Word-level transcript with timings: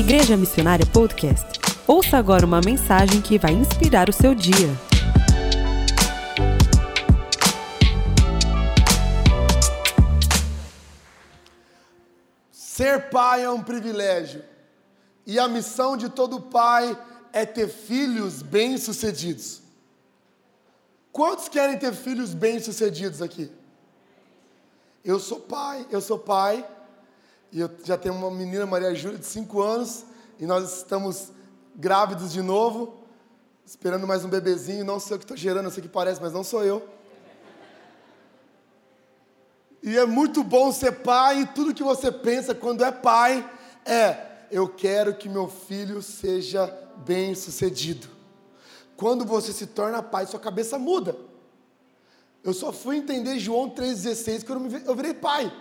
Igreja 0.00 0.34
Missionária 0.34 0.86
Podcast. 0.86 1.60
Ouça 1.86 2.16
agora 2.16 2.46
uma 2.46 2.62
mensagem 2.64 3.20
que 3.20 3.38
vai 3.38 3.52
inspirar 3.52 4.08
o 4.08 4.12
seu 4.14 4.34
dia. 4.34 4.74
Ser 12.50 13.10
pai 13.10 13.44
é 13.44 13.50
um 13.50 13.62
privilégio. 13.62 14.42
E 15.26 15.38
a 15.38 15.46
missão 15.46 15.98
de 15.98 16.08
todo 16.08 16.40
pai 16.40 16.98
é 17.30 17.44
ter 17.44 17.68
filhos 17.68 18.40
bem-sucedidos. 18.40 19.60
Quantos 21.12 21.46
querem 21.46 21.76
ter 21.76 21.92
filhos 21.92 22.32
bem-sucedidos 22.32 23.20
aqui? 23.20 23.52
Eu 25.04 25.20
sou 25.20 25.40
pai, 25.40 25.86
eu 25.90 26.00
sou 26.00 26.18
pai, 26.18 26.66
e 27.52 27.60
eu 27.60 27.70
já 27.84 27.96
tenho 27.98 28.14
uma 28.14 28.30
menina, 28.30 28.64
Maria 28.64 28.94
Júlia, 28.94 29.18
de 29.18 29.26
5 29.26 29.60
anos, 29.60 30.04
e 30.38 30.46
nós 30.46 30.78
estamos 30.78 31.32
grávidos 31.74 32.32
de 32.32 32.42
novo, 32.42 33.02
esperando 33.66 34.06
mais 34.06 34.24
um 34.24 34.28
bebezinho. 34.28 34.84
Não 34.84 35.00
sou 35.00 35.14
eu 35.14 35.18
que 35.18 35.24
estou 35.24 35.36
gerando, 35.36 35.64
eu 35.64 35.70
sei 35.70 35.82
que 35.82 35.88
parece, 35.88 36.20
mas 36.20 36.32
não 36.32 36.44
sou 36.44 36.64
eu. 36.64 36.88
E 39.82 39.96
é 39.96 40.04
muito 40.06 40.44
bom 40.44 40.70
ser 40.70 40.92
pai, 41.02 41.40
e 41.40 41.46
tudo 41.46 41.74
que 41.74 41.82
você 41.82 42.12
pensa 42.12 42.54
quando 42.54 42.84
é 42.84 42.92
pai 42.92 43.48
é: 43.84 44.46
eu 44.50 44.68
quero 44.68 45.14
que 45.14 45.28
meu 45.28 45.48
filho 45.48 46.02
seja 46.02 46.66
bem 46.98 47.34
sucedido. 47.34 48.08
Quando 48.96 49.24
você 49.24 49.52
se 49.52 49.66
torna 49.66 50.02
pai, 50.02 50.26
sua 50.26 50.38
cabeça 50.38 50.78
muda. 50.78 51.16
Eu 52.44 52.52
só 52.52 52.72
fui 52.72 52.96
entender 52.96 53.38
João 53.38 53.70
3,16 53.70 54.44
quando 54.46 54.74
eu 54.86 54.94
virei 54.94 55.14
pai. 55.14 55.52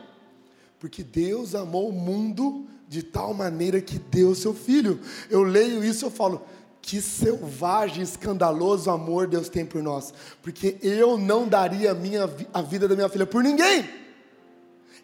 Porque 0.79 1.03
Deus 1.03 1.53
amou 1.53 1.89
o 1.89 1.93
mundo 1.93 2.67
de 2.87 3.03
tal 3.03 3.33
maneira 3.33 3.81
que 3.81 3.99
deu 3.99 4.33
seu 4.33 4.53
filho. 4.53 4.99
Eu 5.29 5.43
leio 5.43 5.83
isso 5.83 6.05
e 6.05 6.07
eu 6.07 6.11
falo, 6.11 6.41
que 6.81 7.01
selvagem, 7.01 8.01
escandaloso 8.01 8.89
amor 8.89 9.27
Deus 9.27 9.49
tem 9.49 9.65
por 9.65 9.83
nós. 9.83 10.13
Porque 10.41 10.77
eu 10.81 11.17
não 11.17 11.47
daria 11.47 11.91
a, 11.91 11.93
minha, 11.93 12.29
a 12.53 12.61
vida 12.61 12.87
da 12.87 12.95
minha 12.95 13.09
filha 13.09 13.25
por 13.25 13.43
ninguém. 13.43 13.87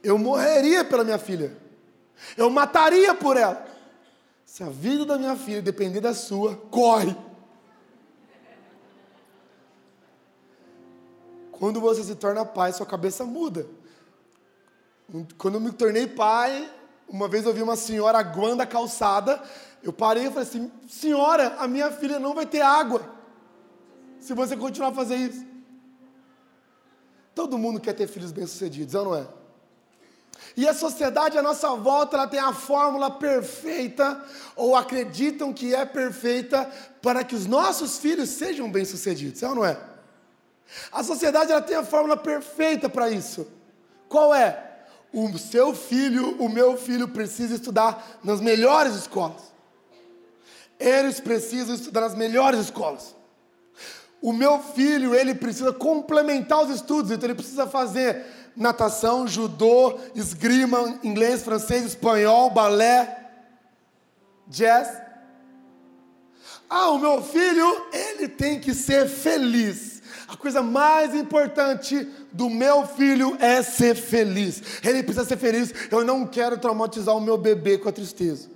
Eu 0.02 0.18
morreria 0.18 0.84
pela 0.84 1.04
minha 1.04 1.18
filha. 1.18 1.56
Eu 2.38 2.50
mataria 2.50 3.14
por 3.14 3.36
ela. 3.36 3.68
Se 4.46 4.64
a 4.64 4.70
vida 4.70 5.06
da 5.06 5.18
minha 5.18 5.36
filha 5.36 5.62
depender 5.62 6.00
da 6.00 6.14
sua, 6.14 6.56
corre. 6.56 7.16
Quando 11.52 11.82
você 11.82 12.04
se 12.04 12.16
torna 12.16 12.46
pai, 12.46 12.72
sua 12.72 12.86
cabeça 12.86 13.26
muda. 13.26 13.68
Quando 15.38 15.56
eu 15.56 15.62
me 15.62 15.72
tornei 15.72 16.08
pai, 16.08 16.70
uma 17.08 17.28
vez 17.28 17.46
eu 17.46 17.54
vi 17.54 17.62
uma 17.62 17.76
senhora 17.76 18.18
aguando 18.18 18.64
a 18.64 18.66
calçada, 18.66 19.42
eu 19.84 19.94
parei 19.94 20.26
e 20.26 20.30
falei 20.30 20.44
assim: 20.44 20.72
Senhora, 20.88 21.56
a 21.60 21.68
minha 21.68 21.92
filha 21.92 22.20
não 22.20 22.34
vai 22.34 22.46
ter 22.46 22.62
água 22.62 23.14
se 24.20 24.34
você 24.34 24.58
continuar 24.58 24.90
a 24.90 24.94
fazer 24.94 25.16
isso. 25.18 25.46
Todo 27.36 27.58
mundo 27.58 27.80
quer 27.80 27.94
ter 27.94 28.08
filhos 28.08 28.32
bem-sucedidos, 28.32 28.94
não 28.94 29.16
é? 29.16 29.28
E 30.58 30.68
a 30.68 30.74
sociedade 30.74 31.38
à 31.38 31.42
nossa 31.42 31.70
volta, 31.76 32.16
ela 32.18 32.28
tem 32.28 32.40
a 32.40 32.54
fórmula 32.54 33.12
perfeita, 33.12 34.24
ou 34.56 34.76
acreditam 34.76 35.54
que 35.54 35.76
é 35.76 35.86
perfeita, 35.86 36.66
para 37.02 37.24
que 37.24 37.36
os 37.36 37.46
nossos 37.46 38.00
filhos 38.00 38.30
sejam 38.30 38.72
bem-sucedidos, 38.72 39.44
é 39.44 39.50
ou 39.50 39.56
não 39.56 39.66
é? 39.66 39.78
A 40.92 41.04
sociedade 41.04 41.52
ela 41.52 41.62
tem 41.62 41.76
a 41.76 41.84
fórmula 41.84 42.18
perfeita 42.18 42.90
para 42.90 43.10
isso. 43.10 43.48
Qual 44.08 44.34
é? 44.34 44.65
O 45.18 45.38
seu 45.38 45.74
filho, 45.74 46.36
o 46.44 46.50
meu 46.50 46.76
filho 46.76 47.08
precisa 47.08 47.56
estudar 47.56 48.20
nas 48.22 48.42
melhores 48.42 48.94
escolas. 48.96 49.44
Eles 50.78 51.22
precisam 51.22 51.74
estudar 51.74 52.02
nas 52.02 52.14
melhores 52.14 52.60
escolas. 52.60 53.16
O 54.22 54.34
meu 54.34 54.60
filho, 54.60 55.16
ele 55.16 55.34
precisa 55.34 55.72
complementar 55.72 56.62
os 56.66 56.70
estudos, 56.70 57.12
então 57.12 57.28
ele 57.28 57.36
precisa 57.36 57.66
fazer 57.66 58.26
natação, 58.58 59.26
judô, 59.26 59.98
esgrima, 60.14 61.00
inglês, 61.02 61.44
francês, 61.44 61.86
espanhol, 61.86 62.50
balé, 62.50 63.30
jazz. 64.50 65.02
Ah, 66.70 66.90
o 66.90 67.00
meu 67.00 67.24
filho, 67.24 67.88
ele 67.94 68.28
tem 68.28 68.60
que 68.60 68.74
ser 68.74 69.08
feliz. 69.08 69.95
A 70.28 70.36
coisa 70.36 70.64
mais 70.64 71.14
importante 71.14 72.08
do 72.32 72.50
meu 72.50 72.86
filho 72.88 73.38
é 73.40 73.62
ser 73.62 73.96
feliz. 73.96 74.62
Ele 74.84 75.04
precisa 75.04 75.26
ser 75.26 75.38
feliz. 75.38 75.74
Eu 75.92 76.04
não 76.04 76.26
quero 76.26 76.58
traumatizar 76.58 77.16
o 77.16 77.22
meu 77.22 77.38
bebê 77.38 77.78
com 77.78 77.90
a 77.90 77.92
tristeza. 77.92 78.50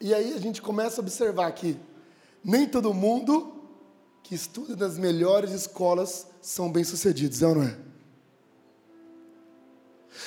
E 0.00 0.14
aí 0.14 0.32
a 0.32 0.38
gente 0.38 0.62
começa 0.62 1.00
a 1.00 1.02
observar 1.02 1.52
que 1.52 1.78
nem 2.42 2.66
todo 2.66 2.94
mundo 2.94 3.52
que 4.22 4.34
estuda 4.34 4.74
nas 4.76 4.98
melhores 4.98 5.50
escolas 5.52 6.26
são 6.40 6.72
bem-sucedidos, 6.72 7.42
é 7.42 7.46
ou 7.46 7.54
não 7.56 7.62
é? 7.64 7.89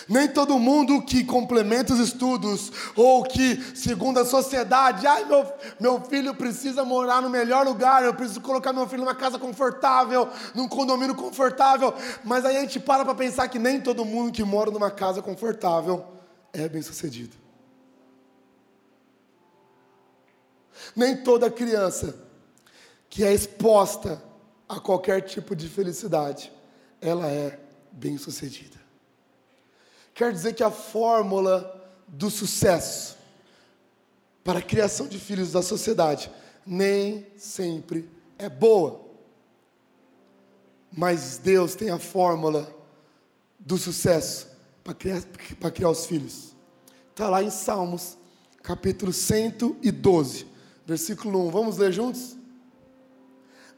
Nem 0.07 0.27
todo 0.27 0.57
mundo 0.57 1.01
que 1.01 1.23
complementa 1.23 1.93
os 1.93 1.99
estudos, 1.99 2.71
ou 2.95 3.23
que, 3.23 3.61
segundo 3.75 4.19
a 4.19 4.25
sociedade, 4.25 5.05
ai, 5.05 5.25
meu, 5.25 5.45
meu 5.79 6.01
filho 6.01 6.33
precisa 6.33 6.83
morar 6.83 7.21
no 7.21 7.29
melhor 7.29 7.65
lugar, 7.65 8.03
eu 8.03 8.13
preciso 8.13 8.41
colocar 8.41 8.73
meu 8.73 8.87
filho 8.87 9.03
numa 9.03 9.15
casa 9.15 9.37
confortável, 9.37 10.29
num 10.55 10.67
condomínio 10.67 11.15
confortável. 11.15 11.93
Mas 12.23 12.45
aí 12.45 12.57
a 12.57 12.61
gente 12.61 12.79
para 12.79 13.05
para 13.05 13.15
pensar 13.15 13.47
que 13.47 13.59
nem 13.59 13.79
todo 13.79 14.05
mundo 14.05 14.31
que 14.31 14.43
mora 14.43 14.71
numa 14.71 14.91
casa 14.91 15.21
confortável 15.21 16.05
é 16.51 16.67
bem 16.67 16.81
sucedido. 16.81 17.35
Nem 20.95 21.17
toda 21.23 21.49
criança 21.49 22.15
que 23.09 23.23
é 23.23 23.33
exposta 23.33 24.21
a 24.67 24.79
qualquer 24.79 25.21
tipo 25.21 25.55
de 25.55 25.69
felicidade, 25.69 26.51
ela 26.99 27.27
é 27.27 27.59
bem 27.91 28.17
sucedida. 28.17 28.82
Quer 30.13 30.31
dizer 30.31 30.53
que 30.53 30.63
a 30.63 30.71
fórmula 30.71 31.81
do 32.07 32.29
sucesso 32.29 33.17
para 34.43 34.59
a 34.59 34.61
criação 34.61 35.07
de 35.07 35.17
filhos 35.17 35.51
da 35.51 35.61
sociedade 35.61 36.29
nem 36.65 37.25
sempre 37.37 38.09
é 38.37 38.47
boa. 38.47 39.01
Mas 40.91 41.37
Deus 41.37 41.75
tem 41.75 41.89
a 41.89 41.97
fórmula 41.97 42.73
do 43.57 43.77
sucesso 43.77 44.47
para 44.83 44.93
criar, 44.93 45.23
para 45.59 45.71
criar 45.71 45.89
os 45.89 46.05
filhos. 46.05 46.53
Está 47.09 47.29
lá 47.29 47.41
em 47.41 47.49
Salmos, 47.49 48.17
capítulo 48.61 49.11
112, 49.11 50.45
versículo 50.85 51.47
1. 51.47 51.49
Vamos 51.49 51.77
ler 51.77 51.91
juntos? 51.91 52.35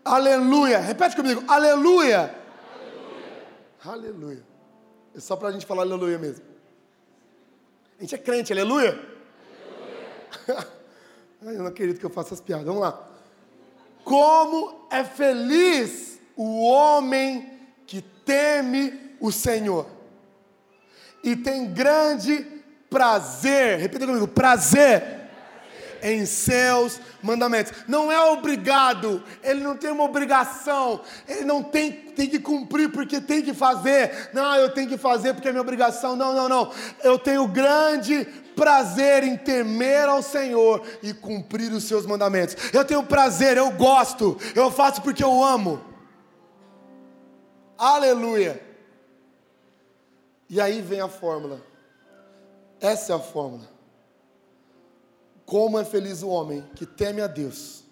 Aleluia. 0.03 0.79
Repete 0.79 1.15
comigo. 1.15 1.43
Aleluia. 1.47 2.35
Aleluia. 3.83 4.03
Aleluia. 4.03 4.54
É 5.15 5.19
só 5.19 5.35
para 5.35 5.49
a 5.49 5.51
gente 5.51 5.65
falar 5.65 5.83
aleluia 5.83 6.17
mesmo. 6.17 6.43
A 7.97 8.01
gente 8.01 8.15
é 8.15 8.17
crente, 8.17 8.51
aleluia? 8.51 8.99
aleluia. 10.47 10.67
eu 11.41 11.59
não 11.59 11.67
acredito 11.67 11.99
que 11.99 12.05
eu 12.05 12.09
faça 12.09 12.33
as 12.33 12.41
piadas. 12.41 12.65
Vamos 12.65 12.81
lá. 12.81 13.07
Como 14.03 14.87
é 14.91 15.03
feliz 15.03 16.19
o 16.35 16.65
homem 16.67 17.59
que 17.87 18.01
teme 18.01 19.15
o 19.19 19.31
Senhor 19.31 19.87
e 21.23 21.35
tem 21.35 21.73
grande 21.73 22.45
prazer, 22.89 23.79
repita 23.79 24.05
comigo, 24.05 24.27
prazer 24.27 25.14
em 26.01 26.25
seus 26.25 26.99
mandamentos. 27.21 27.73
Não 27.87 28.11
é 28.11 28.19
obrigado, 28.31 29.23
ele 29.43 29.61
não 29.61 29.75
tem 29.75 29.91
uma 29.91 30.03
obrigação, 30.03 31.01
ele 31.27 31.45
não 31.45 31.63
tem, 31.63 31.91
tem 31.91 32.29
que 32.29 32.39
cumprir 32.39 32.91
porque 32.91 33.19
tem 33.21 33.41
que 33.41 33.53
fazer. 33.53 34.29
Não, 34.33 34.55
eu 34.55 34.69
tenho 34.69 34.87
que 34.87 34.97
fazer 34.97 35.33
porque 35.33 35.47
é 35.47 35.51
minha 35.51 35.61
obrigação. 35.61 36.15
Não, 36.15 36.33
não, 36.33 36.49
não. 36.49 36.71
Eu 37.03 37.19
tenho 37.19 37.47
grande 37.47 38.25
prazer 38.55 39.23
em 39.23 39.35
temer 39.35 40.07
ao 40.07 40.21
Senhor 40.21 40.85
e 41.03 41.13
cumprir 41.13 41.71
os 41.71 41.83
seus 41.83 42.05
mandamentos. 42.05 42.55
Eu 42.73 42.85
tenho 42.85 43.03
prazer, 43.03 43.57
eu 43.57 43.71
gosto, 43.71 44.37
eu 44.55 44.71
faço 44.71 45.01
porque 45.01 45.23
eu 45.23 45.43
amo. 45.43 45.81
Aleluia. 47.77 48.61
E 50.49 50.61
aí 50.61 50.81
vem 50.81 51.01
a 51.01 51.09
fórmula. 51.09 51.61
Essa 52.79 53.13
é 53.13 53.15
a 53.15 53.19
fórmula. 53.19 53.74
Como 55.45 55.79
é 55.79 55.85
feliz 55.85 56.23
o 56.23 56.29
homem 56.29 56.63
que 56.75 56.85
teme 56.85 57.21
a 57.21 57.27
Deus. 57.27 57.83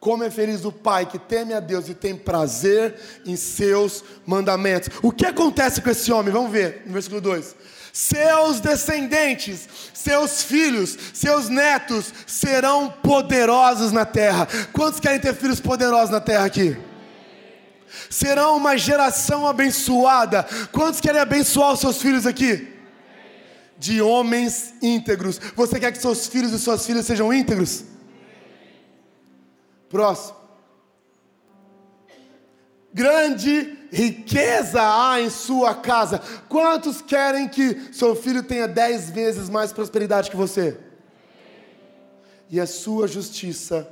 Como 0.00 0.22
é 0.22 0.30
feliz 0.30 0.64
o 0.64 0.70
pai 0.70 1.06
que 1.06 1.18
teme 1.18 1.52
a 1.52 1.58
Deus 1.58 1.88
e 1.88 1.94
tem 1.94 2.14
prazer 2.14 2.94
em 3.26 3.34
seus 3.34 4.04
mandamentos. 4.24 4.88
O 5.02 5.10
que 5.10 5.26
acontece 5.26 5.82
com 5.82 5.90
esse 5.90 6.12
homem? 6.12 6.32
Vamos 6.32 6.52
ver 6.52 6.82
no 6.86 6.92
versículo 6.92 7.20
2. 7.20 7.56
Seus 7.92 8.60
descendentes, 8.60 9.68
seus 9.92 10.42
filhos, 10.44 10.96
seus 11.12 11.48
netos 11.48 12.12
serão 12.28 12.88
poderosos 13.02 13.90
na 13.90 14.04
terra. 14.04 14.46
Quantos 14.72 15.00
querem 15.00 15.18
ter 15.18 15.34
filhos 15.34 15.58
poderosos 15.58 16.10
na 16.10 16.20
terra 16.20 16.44
aqui? 16.44 16.76
Serão 18.08 18.56
uma 18.56 18.76
geração 18.76 19.48
abençoada. 19.48 20.46
Quantos 20.70 21.00
querem 21.00 21.20
abençoar 21.20 21.72
os 21.72 21.80
seus 21.80 22.00
filhos 22.00 22.24
aqui? 22.24 22.77
De 23.78 24.02
homens 24.02 24.74
íntegros. 24.82 25.38
Você 25.54 25.78
quer 25.78 25.92
que 25.92 25.98
seus 25.98 26.26
filhos 26.26 26.52
e 26.52 26.58
suas 26.58 26.84
filhas 26.84 27.06
sejam 27.06 27.32
íntegros? 27.32 27.84
Próximo. 29.88 30.36
Grande 32.92 33.78
riqueza 33.92 34.80
há 34.82 35.20
em 35.20 35.30
sua 35.30 35.74
casa. 35.74 36.20
Quantos 36.48 37.00
querem 37.00 37.48
que 37.48 37.92
seu 37.92 38.16
filho 38.16 38.42
tenha 38.42 38.66
dez 38.66 39.10
vezes 39.10 39.48
mais 39.48 39.72
prosperidade 39.72 40.30
que 40.30 40.36
você? 40.36 40.78
E 42.50 42.58
a 42.58 42.66
sua 42.66 43.06
justiça 43.06 43.88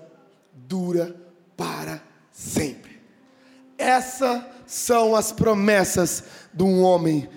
dura 0.53 1.15
para 1.57 2.03
sempre. 2.33 3.01
Essas 3.79 4.43
são 4.67 5.15
as 5.15 5.31
promessas 5.31 6.25
de 6.53 6.63
um 6.63 6.83
homem 6.83 7.29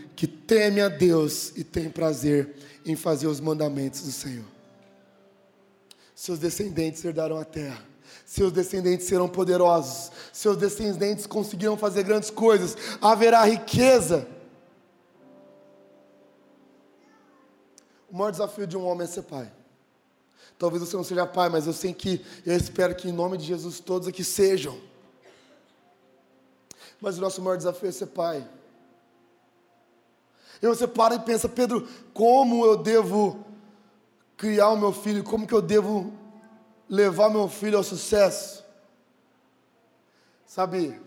teme 0.50 0.82
a 0.82 0.90
Deus 0.90 1.54
e 1.56 1.64
tem 1.64 1.90
prazer 1.90 2.56
em 2.84 2.96
fazer 2.96 3.28
os 3.28 3.40
mandamentos 3.40 4.02
do 4.02 4.12
Senhor. 4.12 4.46
Seus 6.14 6.40
descendentes 6.40 7.06
herdarão 7.06 7.38
a 7.38 7.46
terra 7.46 7.88
seus 8.30 8.52
descendentes 8.52 9.08
serão 9.08 9.28
poderosos, 9.28 10.12
seus 10.32 10.56
descendentes 10.56 11.26
conseguirão 11.26 11.76
fazer 11.76 12.04
grandes 12.04 12.30
coisas, 12.30 12.78
haverá 13.02 13.44
riqueza. 13.44 14.28
O 18.08 18.16
maior 18.16 18.30
desafio 18.30 18.68
de 18.68 18.78
um 18.78 18.86
homem 18.86 19.06
é 19.06 19.08
ser 19.08 19.24
pai. 19.24 19.52
Talvez 20.60 20.84
você 20.84 20.96
não 20.96 21.04
seja 21.04 21.26
pai, 21.26 21.50
mas 21.50 21.66
eu 21.66 21.74
sei 21.74 21.92
que, 21.92 22.24
eu 22.46 22.56
espero 22.56 22.94
que 22.94 23.10
em 23.10 23.12
nome 23.12 23.36
de 23.36 23.46
Jesus 23.46 23.80
todos 23.80 24.08
aqui 24.08 24.24
sejam. 24.24 24.80
Mas 27.02 27.18
o 27.18 27.22
nosso 27.22 27.42
maior 27.42 27.58
desafio 27.58 27.90
é 27.90 27.92
ser 27.92 28.08
pai. 28.08 28.48
E 30.62 30.68
você 30.68 30.88
para 30.88 31.16
e 31.16 31.20
pensa, 31.20 31.48
Pedro, 31.48 31.88
como 32.14 32.66
eu 32.66 32.78
devo 32.78 33.46
criar 34.36 34.70
o 34.70 34.78
meu 34.78 34.92
filho? 34.92 35.24
Como 35.24 35.48
que 35.48 35.54
eu 35.54 35.62
devo 35.62 36.20
levar 36.90 37.30
meu 37.30 37.48
filho 37.48 37.78
ao 37.78 37.84
sucesso. 37.84 38.66
Sabe, 40.46 41.00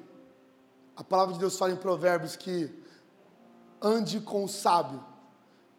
a 0.97 1.03
palavra 1.03 1.35
de 1.35 1.41
Deus 1.41 1.59
fala 1.59 1.73
em 1.73 1.77
Provérbios 1.77 2.37
que 2.37 2.73
ande 3.81 4.21
com 4.21 4.45
o 4.45 4.49
sábio 4.49 5.05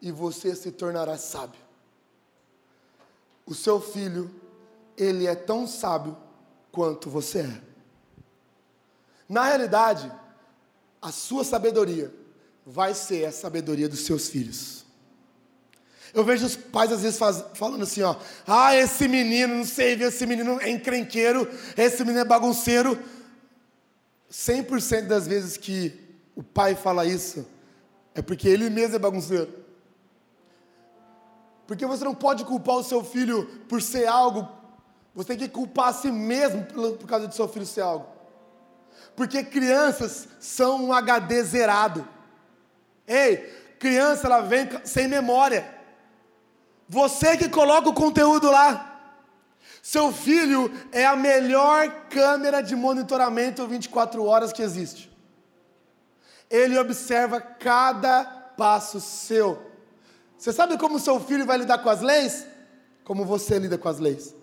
e 0.02 0.12
você 0.12 0.54
se 0.54 0.72
tornará 0.72 1.18
sábio. 1.18 1.62
O 3.46 3.56
seu 3.56 3.80
filho, 3.80 4.30
ele 4.98 5.26
é 5.26 5.36
tão 5.36 5.66
sábio 5.66 6.18
quanto 6.72 7.10
você 7.10 7.40
é. 7.40 7.62
Na 9.30 9.46
realidade, 9.46 10.12
a 11.02 11.12
sua 11.12 11.46
sabedoria 11.46 12.14
vai 12.65 12.94
ser 12.94 13.25
a 13.25 13.31
sabedoria 13.31 13.89
dos 13.89 14.06
seus 14.06 14.30
filhos. 14.30 14.83
Eu 16.13 16.24
vejo 16.24 16.45
os 16.45 16.56
pais 16.56 16.92
às 16.92 17.01
vezes 17.01 17.18
faz, 17.18 17.44
falando 17.56 17.83
assim, 17.83 18.04
ó, 18.04 18.15
ah, 18.45 18.75
esse 18.75 19.07
menino, 19.07 19.56
não 19.56 19.65
sei, 19.65 19.94
esse 19.94 20.25
menino 20.27 20.60
é 20.62 20.69
encrenqueiro, 20.69 21.50
esse 21.75 22.04
menino 22.04 22.19
é 22.19 22.25
bagunceiro. 22.25 23.00
100% 24.31 25.07
das 25.07 25.27
vezes 25.27 25.57
que 25.57 26.00
o 26.36 26.44
pai 26.44 26.75
fala 26.75 27.06
isso, 27.06 27.45
é 28.13 28.21
porque 28.21 28.48
ele 28.48 28.69
mesmo 28.69 28.95
é 28.95 29.00
bagunceiro. 29.00 29.63
Porque 31.66 31.86
você 31.86 32.04
não 32.04 32.13
pode 32.13 32.45
culpar 32.45 32.75
o 32.75 32.83
seu 32.83 33.04
filho 33.04 33.45
por 33.68 33.81
ser 33.81 34.07
algo, 34.07 34.48
você 35.16 35.30
tem 35.30 35.38
que 35.38 35.50
culpar 35.50 35.89
a 35.89 35.94
si 35.94 36.12
mesmo 36.12 36.63
por, 36.66 37.07
causa 37.07 37.27
do 37.27 37.36
seu 37.36 37.48
filho 37.48 37.66
ser 37.66 37.81
algo. 37.81 38.07
Porque 39.16 39.44
crianças 39.44 40.27
são 40.39 40.86
um 40.86 40.94
HD 40.94 41.44
zerado. 41.44 42.07
Ei, 43.08 43.38
criança 43.80 44.28
ela 44.28 44.42
vem 44.42 44.70
sem 44.84 45.08
memória. 45.08 45.74
Você 46.88 47.38
que 47.38 47.50
coloca 47.50 47.90
o 47.90 47.94
conteúdo 47.94 48.50
lá. 48.52 48.90
Seu 49.82 50.12
filho 50.14 50.72
é 50.92 51.06
a 51.06 51.16
melhor 51.16 52.08
câmera 52.10 52.62
de 52.62 52.76
monitoramento 52.76 53.68
24 53.68 54.24
horas 54.24 54.54
que 54.54 54.62
existe. 54.62 55.12
Ele 56.50 56.78
observa 56.78 57.42
cada 57.42 58.24
passo 58.58 59.02
seu. 59.02 59.72
Você 60.38 60.54
sabe 60.54 60.78
como 60.78 61.00
seu 61.00 61.20
filho 61.20 61.46
vai 61.46 61.58
lidar 61.58 61.80
com 61.80 61.90
as 61.90 62.02
leis? 62.02 62.46
Como 63.04 63.26
você 63.26 63.60
lida 63.60 63.78
com 63.78 63.90
as 63.90 64.00
leis. 64.00 64.36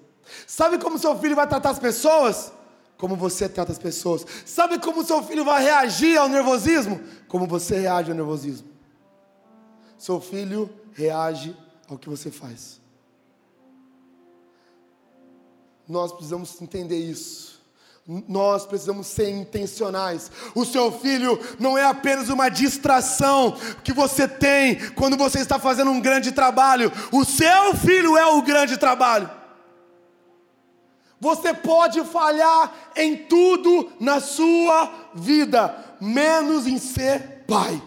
Sabe 0.47 0.79
como 0.79 0.99
seu 0.99 1.19
filho 1.19 1.37
vai 1.37 1.47
tratar 1.47 1.71
as 1.71 1.79
pessoas? 1.79 2.53
Como 3.01 3.17
você 3.17 3.49
trata 3.49 3.73
as 3.73 3.79
pessoas. 3.79 4.27
Sabe 4.45 4.79
como 4.79 5.03
seu 5.03 5.23
filho 5.23 5.43
vai 5.43 5.63
reagir 5.63 6.19
ao 6.19 6.29
nervosismo? 6.29 7.01
Como 7.27 7.47
você 7.47 7.81
reage 7.81 8.11
ao 8.11 8.17
nervosismo. 8.17 8.69
Seu 9.97 10.21
filho 10.21 10.69
reage 10.93 11.57
ao 11.89 11.97
que 11.97 12.11
você 12.11 12.31
faz. 12.31 12.79
Nós 15.89 16.13
precisamos 16.13 16.61
entender 16.61 16.99
isso. 16.99 17.59
Nós 18.07 18.67
precisamos 18.67 19.07
ser 19.07 19.31
intencionais. 19.31 20.31
O 20.55 20.67
seu 20.67 20.93
filho 20.93 21.41
não 21.59 21.79
é 21.79 21.87
apenas 21.87 22.29
uma 22.29 22.51
distração 22.51 23.57
que 23.83 23.95
você 23.95 24.29
tem 24.29 24.91
quando 24.91 25.17
você 25.17 25.39
está 25.39 25.59
fazendo 25.59 25.91
um 25.91 26.03
grande 26.03 26.33
trabalho. 26.33 26.93
O 27.11 27.25
seu 27.25 27.75
filho 27.77 28.19
é 28.19 28.27
o 28.27 28.43
grande 28.43 28.77
trabalho. 28.77 29.40
Você 31.21 31.53
pode 31.53 32.03
falhar 32.05 32.73
em 32.97 33.17
tudo 33.17 33.93
na 34.01 34.21
sua 34.21 34.91
vida, 35.15 35.97
menos 36.01 36.67
em 36.67 36.79
ser 36.79 37.45
pai 37.47 37.83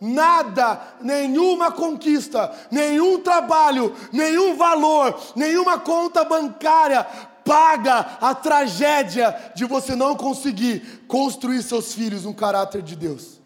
nada, 0.00 0.80
nenhuma 1.02 1.70
conquista, 1.70 2.50
nenhum 2.70 3.20
trabalho, 3.20 3.94
nenhum 4.10 4.56
valor, 4.56 5.20
nenhuma 5.36 5.78
conta 5.78 6.24
bancária 6.24 7.04
paga 7.44 7.98
a 8.20 8.34
tragédia 8.34 9.52
de 9.54 9.64
você 9.64 9.94
não 9.94 10.14
conseguir 10.16 11.04
construir 11.06 11.62
seus 11.62 11.92
filhos 11.92 12.24
um 12.24 12.32
caráter 12.32 12.82
de 12.82 12.96
Deus. 12.96 13.40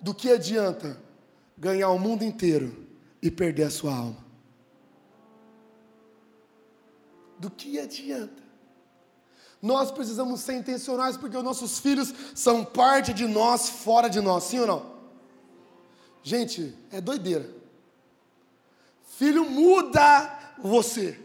Do 0.00 0.12
que 0.12 0.30
adianta 0.30 1.00
ganhar 1.56 1.88
o 1.90 1.98
mundo 1.98 2.24
inteiro 2.24 2.86
e 3.22 3.30
perder 3.30 3.64
a 3.64 3.70
sua 3.70 3.94
alma? 3.94 4.23
Do 7.38 7.50
que 7.50 7.78
adianta? 7.78 8.42
Nós 9.60 9.90
precisamos 9.90 10.40
ser 10.40 10.54
intencionais 10.54 11.16
porque 11.16 11.36
os 11.36 11.42
nossos 11.42 11.78
filhos 11.78 12.12
são 12.34 12.64
parte 12.64 13.14
de 13.14 13.26
nós, 13.26 13.68
fora 13.68 14.08
de 14.08 14.20
nós, 14.20 14.44
sim 14.44 14.58
ou 14.60 14.66
não? 14.66 14.94
Gente, 16.22 16.76
é 16.92 17.00
doideira. 17.00 17.48
Filho 19.16 19.48
muda 19.48 20.38
você. 20.58 21.18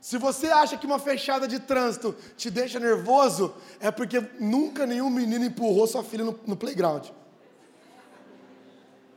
Se 0.00 0.18
você 0.18 0.48
acha 0.48 0.76
que 0.76 0.86
uma 0.86 0.98
fechada 0.98 1.48
de 1.48 1.58
trânsito 1.58 2.14
te 2.36 2.50
deixa 2.50 2.78
nervoso, 2.78 3.54
é 3.80 3.90
porque 3.90 4.20
nunca 4.38 4.86
nenhum 4.86 5.10
menino 5.10 5.44
empurrou 5.44 5.86
sua 5.86 6.04
filha 6.04 6.24
no, 6.24 6.38
no 6.46 6.56
playground. 6.56 7.06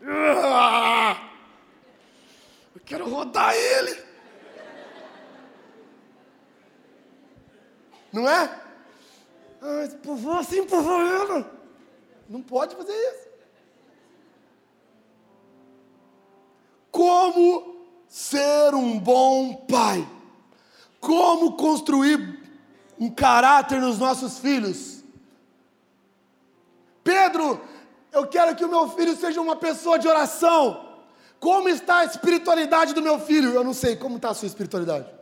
Eu 2.73 2.81
quero 2.85 3.09
rodar 3.09 3.53
ele. 3.53 4.08
Não 8.11 8.27
é? 8.27 8.61
Ah, 9.61 9.85
empurrou 9.85 10.37
assim, 10.37 10.59
empurrou 10.59 11.01
ela. 11.01 11.51
Não 12.27 12.41
pode 12.41 12.75
fazer 12.75 12.93
isso. 12.93 13.29
Como 16.91 17.85
ser 18.07 18.73
um 18.73 18.99
bom 18.99 19.55
pai? 19.55 20.07
Como 20.99 21.53
construir 21.53 22.39
um 22.99 23.09
caráter 23.09 23.79
nos 23.79 23.99
nossos 23.99 24.39
filhos? 24.39 25.03
Pedro, 27.03 27.61
eu 28.11 28.27
quero 28.27 28.55
que 28.55 28.65
o 28.65 28.69
meu 28.69 28.89
filho 28.89 29.15
seja 29.15 29.39
uma 29.39 29.55
pessoa 29.55 29.97
de 29.97 30.07
oração. 30.07 30.87
Como 31.39 31.69
está 31.69 31.99
a 31.99 32.05
espiritualidade 32.05 32.93
do 32.93 33.01
meu 33.01 33.19
filho? 33.19 33.53
Eu 33.53 33.63
não 33.63 33.73
sei 33.73 33.95
como 33.95 34.17
está 34.17 34.31
a 34.31 34.33
sua 34.33 34.47
espiritualidade. 34.47 35.18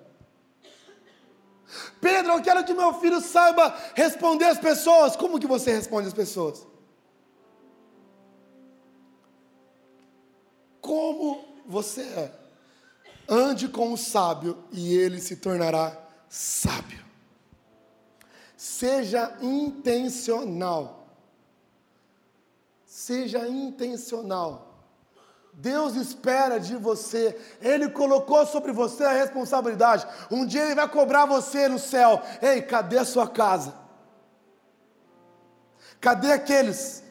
Pedro, 1.99 2.33
eu 2.33 2.41
quero 2.41 2.63
que 2.63 2.73
meu 2.73 2.93
filho 2.95 3.19
saiba 3.19 3.75
responder 3.93 4.45
as 4.45 4.59
pessoas. 4.59 5.15
Como 5.15 5.39
que 5.39 5.47
você 5.47 5.71
responde 5.71 6.07
as 6.07 6.13
pessoas? 6.13 6.65
Como 10.79 11.43
você 11.65 12.01
é? 12.01 12.31
Ande 13.27 13.67
com 13.67 13.91
o 13.91 13.97
sábio 13.97 14.63
e 14.71 14.95
ele 14.95 15.19
se 15.19 15.35
tornará 15.35 16.01
sábio. 16.29 17.05
Seja 18.55 19.37
intencional. 19.41 21.07
Seja 22.85 23.47
intencional. 23.47 24.76
Deus 25.59 25.95
espera 25.95 26.59
de 26.59 26.75
você, 26.75 27.35
Ele 27.59 27.89
colocou 27.89 28.45
sobre 28.45 28.71
você 28.71 29.03
a 29.03 29.11
responsabilidade. 29.11 30.05
Um 30.29 30.45
dia 30.45 30.63
Ele 30.63 30.75
vai 30.75 30.87
cobrar 30.87 31.25
você 31.25 31.67
no 31.67 31.79
céu: 31.79 32.21
ei, 32.39 32.61
cadê 32.61 32.99
a 32.99 33.05
sua 33.05 33.27
casa? 33.27 33.73
Cadê 35.99 36.31
aqueles 36.31 37.03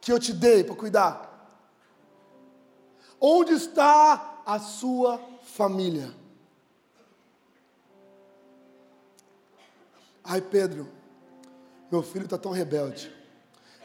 que 0.00 0.10
eu 0.10 0.18
te 0.18 0.32
dei 0.32 0.64
para 0.64 0.74
cuidar? 0.74 1.28
Onde 3.20 3.52
está 3.52 4.40
a 4.46 4.58
sua 4.58 5.20
família? 5.42 6.14
Ai, 10.24 10.40
Pedro, 10.40 10.88
meu 11.92 12.02
filho 12.02 12.24
está 12.24 12.38
tão 12.38 12.52
rebelde. 12.52 13.14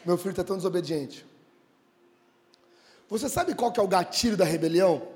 Meu 0.06 0.18
filho 0.18 0.32
está 0.32 0.46
tão 0.46 0.56
desobediente. 0.56 1.33
Você 3.10 3.30
sabe 3.30 3.54
qual 3.54 3.72
que 3.72 3.80
é 3.80 3.84
o 3.84 3.88
gatilho 3.88 4.38
da 4.38 4.46
rebelião? 4.46 5.08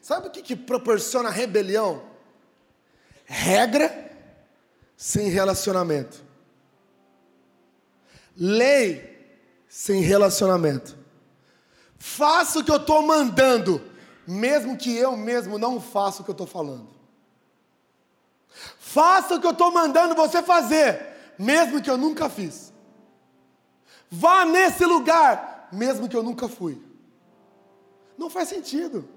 Sabe 0.00 0.28
o 0.28 0.30
que, 0.30 0.42
que 0.42 0.56
proporciona 0.56 1.28
a 1.28 1.32
rebelião? 1.32 2.02
Regra 3.24 4.10
sem 4.96 5.28
relacionamento. 5.28 6.22
Lei 8.36 9.10
sem 9.68 10.02
relacionamento. 10.02 10.98
Faça 11.98 12.58
o 12.58 12.64
que 12.64 12.70
eu 12.70 12.76
estou 12.76 13.02
mandando, 13.02 13.82
mesmo 14.26 14.76
que 14.76 14.96
eu 14.96 15.16
mesmo 15.16 15.58
não 15.58 15.80
faça 15.80 16.22
o 16.22 16.24
que 16.24 16.30
eu 16.30 16.34
estou 16.34 16.46
falando. 16.46 16.88
Faça 18.78 19.36
o 19.36 19.40
que 19.40 19.46
eu 19.46 19.52
estou 19.52 19.70
mandando 19.70 20.14
você 20.14 20.42
fazer, 20.42 21.34
mesmo 21.38 21.82
que 21.82 21.90
eu 21.90 21.98
nunca 21.98 22.28
fiz. 22.28 22.72
Vá 24.10 24.44
nesse 24.44 24.84
lugar, 24.84 25.59
mesmo 25.72 26.08
que 26.08 26.16
eu 26.16 26.22
nunca 26.22 26.48
fui. 26.48 26.80
Não 28.16 28.28
faz 28.28 28.48
sentido. 28.48 29.08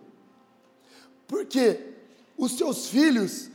Porque 1.28 1.94
os 2.38 2.58
seus 2.58 2.88
filhos 2.88 3.50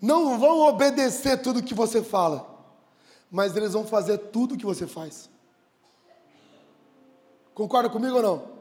não 0.00 0.38
vão 0.38 0.60
obedecer 0.60 1.40
tudo 1.42 1.62
que 1.62 1.74
você 1.74 2.02
fala, 2.02 2.48
mas 3.30 3.56
eles 3.56 3.72
vão 3.72 3.86
fazer 3.86 4.18
tudo 4.18 4.56
que 4.56 4.64
você 4.64 4.86
faz. 4.86 5.28
Concorda 7.54 7.90
comigo 7.90 8.16
ou 8.16 8.22
não? 8.22 8.60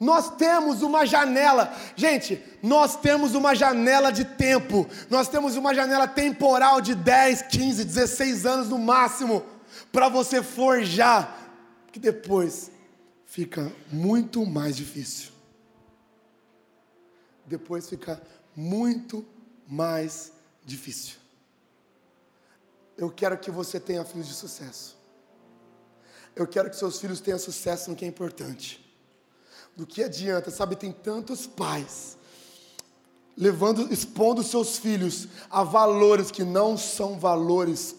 Nós 0.00 0.30
temos 0.36 0.82
uma 0.82 1.04
janela, 1.04 1.74
gente, 1.96 2.40
nós 2.62 2.94
temos 2.94 3.34
uma 3.34 3.52
janela 3.52 4.12
de 4.12 4.24
tempo, 4.24 4.86
nós 5.10 5.26
temos 5.28 5.56
uma 5.56 5.74
janela 5.74 6.06
temporal 6.06 6.80
de 6.80 6.94
10, 6.94 7.42
15, 7.42 7.84
16 7.84 8.46
anos 8.46 8.68
no 8.68 8.78
máximo, 8.78 9.44
para 9.92 10.08
você 10.08 10.42
forjar, 10.42 11.50
que 11.92 11.98
depois 11.98 12.70
fica 13.24 13.72
muito 13.90 14.44
mais 14.44 14.76
difícil. 14.76 15.30
Depois 17.46 17.88
fica 17.88 18.20
muito 18.54 19.24
mais 19.66 20.32
difícil. 20.64 21.16
Eu 22.96 23.10
quero 23.10 23.38
que 23.38 23.50
você 23.50 23.78
tenha 23.78 24.04
filhos 24.04 24.26
de 24.28 24.34
sucesso. 24.34 24.98
Eu 26.34 26.46
quero 26.46 26.68
que 26.68 26.76
seus 26.76 27.00
filhos 27.00 27.20
tenham 27.20 27.38
sucesso 27.38 27.90
no 27.90 27.96
que 27.96 28.04
é 28.04 28.08
importante 28.08 28.84
do 29.78 29.86
que 29.86 30.02
adianta, 30.02 30.50
sabe? 30.50 30.74
Tem 30.74 30.90
tantos 30.90 31.46
pais 31.46 32.18
levando, 33.36 33.92
expondo 33.92 34.42
seus 34.42 34.76
filhos 34.76 35.28
a 35.48 35.62
valores 35.62 36.32
que 36.32 36.42
não 36.42 36.76
são 36.76 37.16
valores 37.16 37.94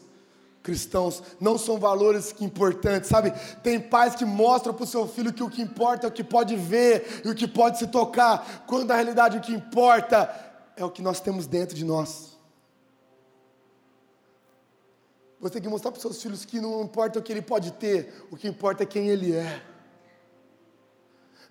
cristãos, 0.61 1.23
não 1.39 1.57
são 1.57 1.77
valores 1.77 2.35
importantes, 2.39 3.09
sabe? 3.09 3.33
Tem 3.63 3.79
pais 3.79 4.15
que 4.15 4.25
mostram 4.25 4.73
para 4.73 4.83
o 4.83 4.87
seu 4.87 5.07
filho 5.07 5.33
que 5.33 5.43
o 5.43 5.49
que 5.49 5.61
importa 5.61 6.05
é 6.05 6.09
o 6.09 6.11
que 6.11 6.23
pode 6.23 6.55
ver 6.55 7.21
e 7.23 7.29
o 7.29 7.35
que 7.35 7.47
pode 7.47 7.79
se 7.79 7.87
tocar, 7.87 8.65
quando 8.67 8.85
na 8.85 8.95
realidade 8.95 9.37
o 9.37 9.41
que 9.41 9.53
importa 9.53 10.29
é 10.75 10.83
o 10.83 10.91
que 10.91 11.01
nós 11.01 11.19
temos 11.19 11.47
dentro 11.47 11.75
de 11.75 11.85
nós. 11.85 12.37
Você 15.39 15.53
tem 15.53 15.61
que 15.61 15.69
mostrar 15.69 15.91
para 15.91 15.97
os 15.97 16.01
seus 16.01 16.21
filhos 16.21 16.43
que 16.43 16.59
não 16.59 16.81
importa 16.81 17.17
o 17.17 17.21
que 17.21 17.31
ele 17.31 17.41
pode 17.41 17.71
ter, 17.71 18.25
o 18.29 18.35
que 18.35 18.47
importa 18.47 18.83
é 18.83 18.85
quem 18.85 19.07
ele 19.07 19.33
é. 19.33 19.61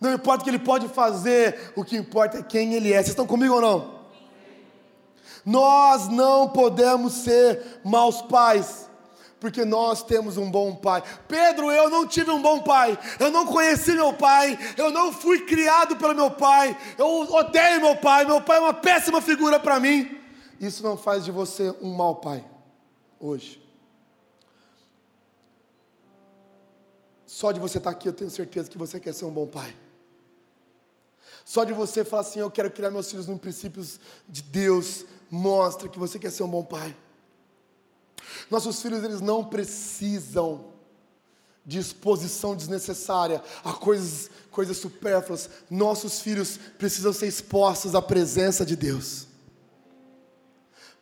Não 0.00 0.12
importa 0.12 0.42
o 0.42 0.44
que 0.44 0.50
ele 0.50 0.58
pode 0.58 0.88
fazer, 0.88 1.72
o 1.74 1.82
que 1.82 1.96
importa 1.96 2.38
é 2.38 2.42
quem 2.42 2.74
ele 2.74 2.92
é. 2.92 2.96
Vocês 2.96 3.08
estão 3.08 3.26
comigo 3.26 3.54
ou 3.54 3.60
não? 3.60 3.98
Nós 5.44 6.08
não 6.08 6.48
podemos 6.50 7.14
ser 7.14 7.80
maus 7.82 8.20
pais, 8.20 8.87
porque 9.40 9.64
nós 9.64 10.02
temos 10.02 10.36
um 10.36 10.50
bom 10.50 10.74
pai. 10.74 11.02
Pedro, 11.26 11.70
eu 11.70 11.88
não 11.88 12.06
tive 12.06 12.30
um 12.30 12.42
bom 12.42 12.62
pai, 12.62 12.98
eu 13.18 13.30
não 13.30 13.46
conheci 13.46 13.92
meu 13.92 14.12
pai, 14.12 14.58
eu 14.76 14.90
não 14.90 15.12
fui 15.12 15.46
criado 15.46 15.96
pelo 15.96 16.14
meu 16.14 16.30
pai, 16.30 16.76
eu 16.96 17.06
odeio 17.06 17.80
meu 17.80 17.96
pai, 17.96 18.24
meu 18.24 18.40
pai 18.40 18.58
é 18.58 18.60
uma 18.60 18.74
péssima 18.74 19.20
figura 19.20 19.60
para 19.60 19.78
mim. 19.78 20.18
Isso 20.60 20.82
não 20.82 20.96
faz 20.96 21.24
de 21.24 21.30
você 21.30 21.74
um 21.80 21.94
mau 21.94 22.16
pai, 22.16 22.44
hoje. 23.20 23.62
Só 27.24 27.52
de 27.52 27.60
você 27.60 27.78
estar 27.78 27.90
aqui, 27.90 28.08
eu 28.08 28.12
tenho 28.12 28.30
certeza 28.30 28.68
que 28.68 28.78
você 28.78 28.98
quer 28.98 29.14
ser 29.14 29.24
um 29.24 29.30
bom 29.30 29.46
pai. 29.46 29.74
Só 31.44 31.62
de 31.62 31.72
você 31.72 32.04
falar 32.04 32.22
assim, 32.22 32.40
eu 32.40 32.50
quero 32.50 32.70
criar 32.70 32.90
meus 32.90 33.08
filhos 33.08 33.26
nos 33.26 33.38
princípios 33.38 34.00
de 34.28 34.42
Deus, 34.42 35.04
mostra 35.30 35.88
que 35.88 35.98
você 35.98 36.18
quer 36.18 36.30
ser 36.30 36.42
um 36.42 36.48
bom 36.48 36.64
pai. 36.64 36.94
Nossos 38.50 38.80
filhos, 38.80 39.04
eles 39.04 39.20
não 39.20 39.44
precisam 39.44 40.72
de 41.64 41.78
exposição 41.78 42.56
desnecessária 42.56 43.42
a 43.62 43.74
coisas, 43.74 44.30
coisas 44.50 44.78
supérfluas. 44.78 45.50
Nossos 45.70 46.20
filhos 46.20 46.58
precisam 46.78 47.12
ser 47.12 47.26
expostos 47.26 47.94
à 47.94 48.00
presença 48.00 48.64
de 48.64 48.74
Deus. 48.74 49.26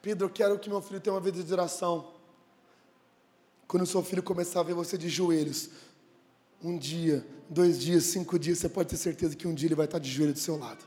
Pedro, 0.02 0.26
eu 0.26 0.30
quero 0.30 0.58
que 0.58 0.68
meu 0.68 0.82
filho 0.82 1.00
tenha 1.00 1.14
uma 1.14 1.20
vida 1.20 1.42
de 1.42 1.52
oração. 1.52 2.12
Quando 3.68 3.84
o 3.84 3.86
seu 3.86 4.02
filho 4.02 4.22
começar 4.22 4.60
a 4.60 4.62
ver 4.62 4.74
você 4.74 4.96
de 4.98 5.08
joelhos, 5.08 5.70
um 6.62 6.76
dia, 6.76 7.26
dois 7.48 7.78
dias, 7.78 8.04
cinco 8.04 8.38
dias, 8.38 8.58
você 8.58 8.68
pode 8.68 8.88
ter 8.88 8.96
certeza 8.96 9.36
que 9.36 9.46
um 9.46 9.54
dia 9.54 9.68
ele 9.68 9.74
vai 9.74 9.86
estar 9.86 9.98
de 9.98 10.10
joelho 10.10 10.32
do 10.32 10.38
seu 10.38 10.56
lado. 10.56 10.84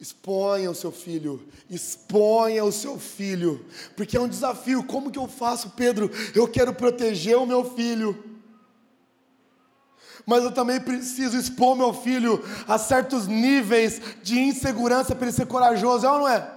Exponha 0.00 0.70
o 0.70 0.74
seu 0.74 0.90
filho, 0.90 1.46
exponha 1.68 2.64
o 2.64 2.72
seu 2.72 2.98
filho, 2.98 3.66
porque 3.94 4.16
é 4.16 4.20
um 4.20 4.28
desafio. 4.28 4.82
Como 4.82 5.10
que 5.10 5.18
eu 5.18 5.28
faço, 5.28 5.74
Pedro? 5.76 6.10
Eu 6.34 6.48
quero 6.48 6.72
proteger 6.72 7.36
o 7.36 7.44
meu 7.44 7.74
filho, 7.74 8.24
mas 10.24 10.42
eu 10.42 10.52
também 10.52 10.80
preciso 10.80 11.36
expor 11.36 11.76
meu 11.76 11.92
filho 11.92 12.42
a 12.66 12.78
certos 12.78 13.26
níveis 13.26 14.00
de 14.22 14.38
insegurança 14.38 15.14
para 15.14 15.26
ele 15.26 15.36
ser 15.36 15.46
corajoso, 15.46 16.06
é 16.06 16.10
ou 16.10 16.20
não 16.20 16.28
é? 16.28 16.50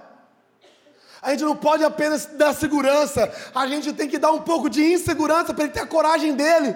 A 1.20 1.30
gente 1.30 1.44
não 1.44 1.56
pode 1.56 1.84
apenas 1.84 2.24
dar 2.24 2.54
segurança, 2.54 3.30
a 3.54 3.66
gente 3.66 3.92
tem 3.92 4.08
que 4.08 4.18
dar 4.18 4.32
um 4.32 4.40
pouco 4.40 4.70
de 4.70 4.82
insegurança 4.82 5.52
para 5.52 5.64
ele 5.64 5.72
ter 5.72 5.80
a 5.80 5.86
coragem 5.86 6.34
dele. 6.34 6.74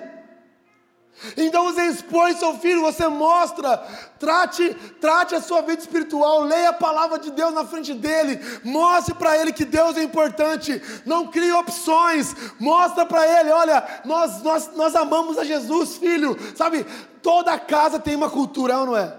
Então 1.36 1.64
você 1.64 1.86
expõe 1.86 2.34
seu 2.34 2.54
filho, 2.58 2.80
você 2.80 3.08
mostra, 3.08 3.76
trate, 4.18 4.72
trate 5.00 5.34
a 5.34 5.40
sua 5.40 5.62
vida 5.62 5.80
espiritual, 5.80 6.42
leia 6.42 6.70
a 6.70 6.72
palavra 6.72 7.18
de 7.18 7.30
Deus 7.30 7.52
na 7.52 7.64
frente 7.64 7.92
dele, 7.92 8.40
mostre 8.62 9.14
para 9.14 9.36
ele 9.36 9.52
que 9.52 9.64
Deus 9.64 9.96
é 9.96 10.02
importante, 10.02 10.80
não 11.04 11.26
crie 11.26 11.52
opções, 11.52 12.34
mostra 12.60 13.04
para 13.04 13.26
ele, 13.40 13.50
olha, 13.50 14.02
nós, 14.04 14.42
nós, 14.42 14.70
nós 14.76 14.94
amamos 14.94 15.38
a 15.38 15.44
Jesus, 15.44 15.96
filho, 15.96 16.36
sabe? 16.54 16.86
Toda 17.20 17.58
casa 17.58 17.98
tem 17.98 18.14
uma 18.14 18.30
cultura, 18.30 18.74
não 18.84 18.96
é? 18.96 19.12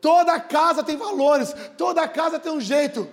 Toda 0.00 0.38
casa 0.38 0.84
tem 0.84 0.96
valores, 0.96 1.54
toda 1.76 2.06
casa 2.06 2.38
tem 2.38 2.52
um 2.52 2.60
jeito. 2.60 3.08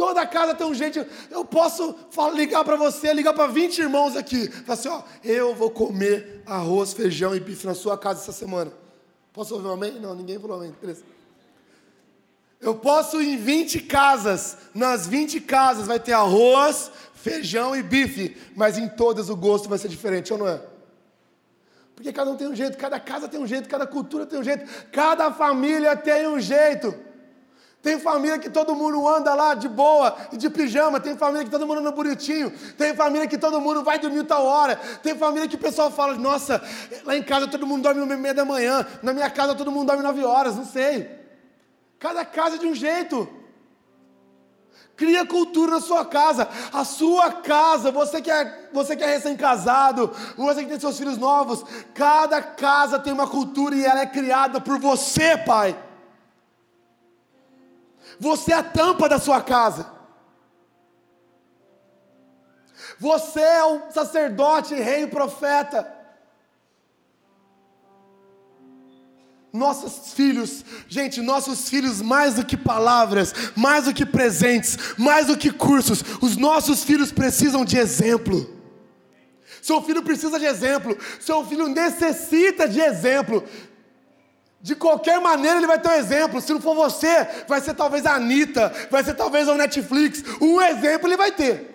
Toda 0.00 0.26
casa 0.26 0.54
tem 0.54 0.66
um 0.66 0.72
jeito. 0.72 1.06
Eu 1.30 1.44
posso 1.44 1.94
ligar 2.32 2.64
para 2.64 2.74
você, 2.74 3.12
ligar 3.12 3.34
para 3.34 3.46
20 3.48 3.80
irmãos 3.80 4.16
aqui. 4.16 4.50
Falar 4.50 4.72
assim: 4.72 4.88
ó, 4.88 5.02
eu 5.22 5.54
vou 5.54 5.70
comer 5.70 6.42
arroz, 6.46 6.94
feijão 6.94 7.36
e 7.36 7.38
bife 7.38 7.66
na 7.66 7.74
sua 7.74 7.98
casa 7.98 8.22
essa 8.22 8.32
semana. 8.32 8.72
Posso 9.30 9.52
ouvir 9.52 9.68
um 9.68 9.72
amém? 9.72 10.00
Não, 10.00 10.14
ninguém 10.14 10.38
falou 10.38 10.56
amém. 10.56 10.74
Beleza. 10.80 11.02
Eu 12.62 12.76
posso 12.76 13.20
ir 13.20 13.34
em 13.34 13.36
20 13.36 13.80
casas. 13.80 14.56
Nas 14.74 15.06
20 15.06 15.38
casas 15.42 15.86
vai 15.86 16.00
ter 16.00 16.14
arroz, 16.14 16.90
feijão 17.12 17.76
e 17.76 17.82
bife. 17.82 18.34
Mas 18.56 18.78
em 18.78 18.88
todas 18.88 19.28
o 19.28 19.36
gosto 19.36 19.68
vai 19.68 19.76
ser 19.76 19.88
diferente, 19.88 20.32
ou 20.32 20.38
não 20.38 20.48
é? 20.48 20.62
Porque 21.94 22.10
cada 22.10 22.30
um 22.30 22.38
tem 22.38 22.48
um 22.48 22.56
jeito, 22.56 22.78
cada 22.78 22.98
casa 22.98 23.28
tem 23.28 23.38
um 23.38 23.46
jeito, 23.46 23.68
cada 23.68 23.86
cultura 23.86 24.24
tem 24.24 24.38
um 24.38 24.44
jeito, 24.44 24.64
cada 24.90 25.30
família 25.30 25.94
tem 25.94 26.26
um 26.26 26.40
jeito. 26.40 27.09
Tem 27.82 27.98
família 27.98 28.38
que 28.38 28.50
todo 28.50 28.74
mundo 28.74 29.08
anda 29.08 29.34
lá 29.34 29.54
de 29.54 29.66
boa 29.66 30.14
e 30.30 30.36
de 30.36 30.50
pijama. 30.50 31.00
Tem 31.00 31.16
família 31.16 31.44
que 31.44 31.50
todo 31.50 31.66
mundo 31.66 31.80
anda 31.80 31.90
bonitinho. 31.90 32.50
Tem 32.76 32.94
família 32.94 33.26
que 33.26 33.38
todo 33.38 33.58
mundo 33.58 33.82
vai 33.82 33.98
dormir 33.98 34.24
tal 34.24 34.44
hora. 34.44 34.76
Tem 35.02 35.16
família 35.16 35.48
que 35.48 35.54
o 35.54 35.58
pessoal 35.58 35.90
fala: 35.90 36.14
Nossa, 36.14 36.62
lá 37.06 37.16
em 37.16 37.22
casa 37.22 37.46
todo 37.46 37.66
mundo 37.66 37.82
dorme 37.82 38.04
no 38.04 38.18
meio 38.18 38.34
da 38.34 38.44
manhã. 38.44 38.86
Na 39.02 39.14
minha 39.14 39.30
casa 39.30 39.54
todo 39.54 39.72
mundo 39.72 39.86
dorme 39.86 40.02
nove 40.02 40.22
horas. 40.22 40.56
Não 40.56 40.66
sei. 40.66 41.08
Cada 41.98 42.22
casa 42.22 42.56
é 42.56 42.58
de 42.58 42.66
um 42.66 42.74
jeito. 42.74 43.26
Cria 44.94 45.24
cultura 45.24 45.72
na 45.72 45.80
sua 45.80 46.04
casa. 46.04 46.46
A 46.74 46.84
sua 46.84 47.32
casa, 47.32 47.90
você 47.90 48.20
que 48.20 48.30
é, 48.30 48.68
você 48.74 48.94
que 48.94 49.02
é 49.02 49.06
recém-casado, 49.06 50.14
você 50.36 50.64
que 50.64 50.68
tem 50.68 50.78
seus 50.78 50.98
filhos 50.98 51.16
novos, 51.16 51.64
cada 51.94 52.42
casa 52.42 52.98
tem 52.98 53.10
uma 53.10 53.26
cultura 53.26 53.74
e 53.74 53.86
ela 53.86 54.02
é 54.02 54.06
criada 54.06 54.60
por 54.60 54.78
você, 54.78 55.38
pai. 55.38 55.74
Você 58.20 58.52
é 58.52 58.56
a 58.56 58.62
tampa 58.62 59.08
da 59.08 59.18
sua 59.18 59.40
casa. 59.40 59.90
Você 62.98 63.40
é 63.40 63.64
o 63.64 63.90
sacerdote, 63.90 64.74
rei 64.74 65.06
profeta. 65.06 65.90
Nossos 69.50 70.12
filhos, 70.12 70.64
gente, 70.86 71.20
nossos 71.22 71.68
filhos, 71.68 72.02
mais 72.02 72.34
do 72.34 72.44
que 72.44 72.56
palavras, 72.56 73.32
mais 73.56 73.86
do 73.86 73.94
que 73.94 74.04
presentes, 74.04 74.76
mais 74.96 75.26
do 75.26 75.36
que 75.36 75.50
cursos, 75.50 76.04
os 76.20 76.36
nossos 76.36 76.84
filhos 76.84 77.10
precisam 77.10 77.64
de 77.64 77.78
exemplo. 77.78 78.58
Seu 79.62 79.82
filho 79.82 80.02
precisa 80.02 80.38
de 80.38 80.44
exemplo, 80.44 80.96
seu 81.18 81.44
filho 81.44 81.68
necessita 81.68 82.68
de 82.68 82.80
exemplo. 82.80 83.44
De 84.60 84.74
qualquer 84.74 85.20
maneira 85.20 85.56
ele 85.56 85.66
vai 85.66 85.80
ter 85.80 85.88
um 85.88 85.92
exemplo. 85.92 86.40
Se 86.40 86.52
não 86.52 86.60
for 86.60 86.74
você, 86.74 87.26
vai 87.48 87.60
ser 87.60 87.74
talvez 87.74 88.04
a 88.04 88.14
Anitta, 88.14 88.72
vai 88.90 89.02
ser 89.02 89.14
talvez 89.14 89.48
o 89.48 89.54
Netflix. 89.54 90.22
Um 90.40 90.60
exemplo 90.60 91.08
ele 91.08 91.16
vai 91.16 91.32
ter. 91.32 91.70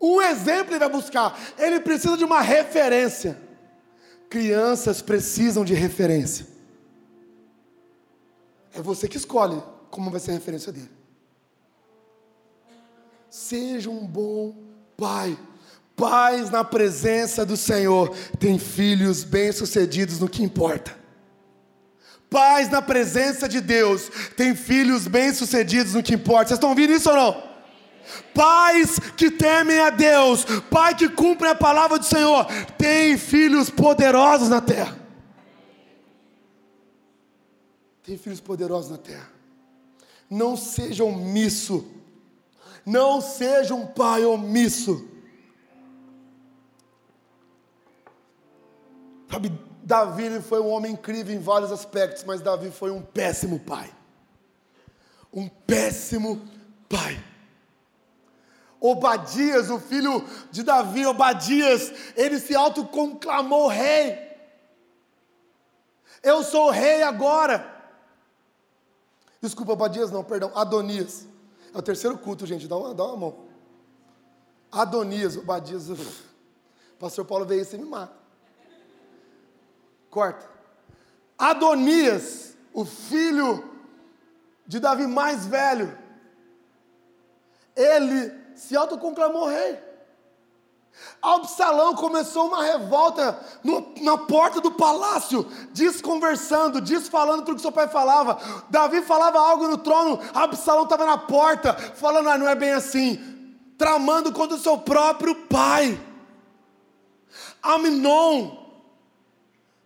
Um 0.00 0.20
exemplo 0.20 0.72
ele 0.72 0.78
vai 0.78 0.88
buscar. 0.88 1.36
Ele 1.58 1.80
precisa 1.80 2.16
de 2.16 2.24
uma 2.24 2.40
referência. 2.40 3.40
Crianças 4.28 5.00
precisam 5.00 5.64
de 5.64 5.74
referência. 5.74 6.46
É 8.72 8.82
você 8.82 9.08
que 9.08 9.16
escolhe 9.16 9.62
como 9.90 10.10
vai 10.10 10.20
ser 10.20 10.32
a 10.32 10.34
referência 10.34 10.72
dele. 10.72 10.90
Seja 13.30 13.90
um 13.90 14.06
bom 14.06 14.54
pai. 14.96 15.38
Pais 15.96 16.50
na 16.50 16.64
presença 16.64 17.46
do 17.46 17.56
Senhor 17.56 18.14
têm 18.38 18.58
filhos 18.58 19.22
bem-sucedidos 19.22 20.18
no 20.18 20.28
que 20.28 20.42
importa. 20.42 20.96
Pais 22.28 22.68
na 22.68 22.82
presença 22.82 23.48
de 23.48 23.60
Deus 23.60 24.10
têm 24.36 24.56
filhos 24.56 25.06
bem-sucedidos 25.06 25.94
no 25.94 26.02
que 26.02 26.14
importa. 26.14 26.48
Vocês 26.48 26.58
estão 26.58 26.70
ouvindo 26.70 26.92
isso 26.92 27.08
ou 27.10 27.16
não? 27.16 27.54
Pais 28.34 28.98
que 29.16 29.30
temem 29.30 29.78
a 29.78 29.90
Deus, 29.90 30.44
pai 30.68 30.96
que 30.96 31.08
cumpre 31.08 31.48
a 31.48 31.54
palavra 31.54 31.98
do 31.98 32.04
Senhor, 32.04 32.44
tem 32.76 33.16
filhos 33.16 33.70
poderosos 33.70 34.48
na 34.48 34.60
terra. 34.60 34.98
Tem 38.02 38.18
filhos 38.18 38.40
poderosos 38.40 38.90
na 38.90 38.98
terra. 38.98 39.30
Não 40.28 40.56
seja 40.56 41.04
omisso. 41.04 41.86
Não 42.84 43.20
seja 43.20 43.74
um 43.74 43.86
pai 43.86 44.24
omisso. 44.24 45.08
Sabe, 49.34 49.52
Davi 49.82 50.40
foi 50.40 50.60
um 50.60 50.68
homem 50.68 50.92
incrível 50.92 51.34
em 51.34 51.40
vários 51.40 51.72
aspectos, 51.72 52.22
mas 52.22 52.40
Davi 52.40 52.70
foi 52.70 52.92
um 52.92 53.02
péssimo 53.02 53.58
pai. 53.58 53.92
Um 55.32 55.48
péssimo 55.48 56.40
pai. 56.88 57.20
Obadias, 58.80 59.70
o 59.70 59.80
filho 59.80 60.24
de 60.52 60.62
Davi, 60.62 61.04
Obadias, 61.04 61.92
ele 62.14 62.38
se 62.38 62.54
autoconclamou 62.54 63.66
rei. 63.66 64.20
Eu 66.22 66.44
sou 66.44 66.70
rei 66.70 67.02
agora. 67.02 67.72
Desculpa, 69.40 69.72
Obadias 69.72 70.12
não, 70.12 70.22
perdão, 70.22 70.52
Adonias. 70.54 71.26
É 71.74 71.78
o 71.78 71.82
terceiro 71.82 72.16
culto, 72.16 72.46
gente, 72.46 72.68
dá 72.68 72.76
uma, 72.76 72.94
dá 72.94 73.04
uma 73.04 73.16
mão. 73.16 73.46
Adonias, 74.70 75.36
Obadias. 75.36 75.88
Pastor 77.00 77.24
Paulo 77.24 77.44
veio 77.44 77.62
e 77.62 77.64
você 77.64 77.76
me 77.76 77.84
mata. 77.84 78.23
Corta. 80.14 80.48
Adonias, 81.36 82.56
o 82.72 82.84
filho 82.84 83.68
de 84.64 84.78
Davi 84.78 85.08
mais 85.08 85.44
velho, 85.44 85.98
ele 87.74 88.32
se 88.54 88.76
autoconclamou 88.76 89.48
rei. 89.48 89.76
Absalão 91.20 91.96
começou 91.96 92.46
uma 92.46 92.62
revolta 92.62 93.40
no, 93.64 93.92
na 94.02 94.16
porta 94.16 94.60
do 94.60 94.70
palácio, 94.70 95.50
desconversando, 95.72 96.80
desfalando 96.80 97.42
tudo 97.42 97.56
que 97.56 97.62
seu 97.62 97.72
pai 97.72 97.88
falava. 97.88 98.38
Davi 98.70 99.02
falava 99.02 99.40
algo 99.40 99.66
no 99.66 99.78
trono, 99.78 100.20
Absalão 100.32 100.84
estava 100.84 101.04
na 101.04 101.18
porta, 101.18 101.74
falando: 101.74 102.30
ah, 102.30 102.38
não 102.38 102.48
é 102.48 102.54
bem 102.54 102.70
assim, 102.70 103.18
tramando 103.76 104.32
contra 104.32 104.56
o 104.56 104.60
seu 104.60 104.78
próprio 104.78 105.34
pai. 105.46 106.00
Aminon, 107.60 108.63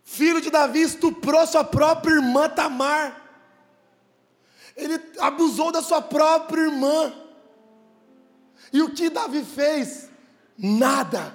filho 0.09 0.41
de 0.41 0.49
Davi, 0.49 0.81
estuprou 0.81 1.45
sua 1.45 1.63
própria 1.63 2.15
irmã 2.15 2.49
Tamar. 2.49 3.15
Ele 4.75 4.99
abusou 5.19 5.71
da 5.71 5.83
sua 5.83 6.01
própria 6.01 6.63
irmã. 6.63 7.13
E 8.73 8.81
o 8.81 8.91
que 8.91 9.09
Davi 9.09 9.43
fez? 9.43 10.09
Nada. 10.57 11.33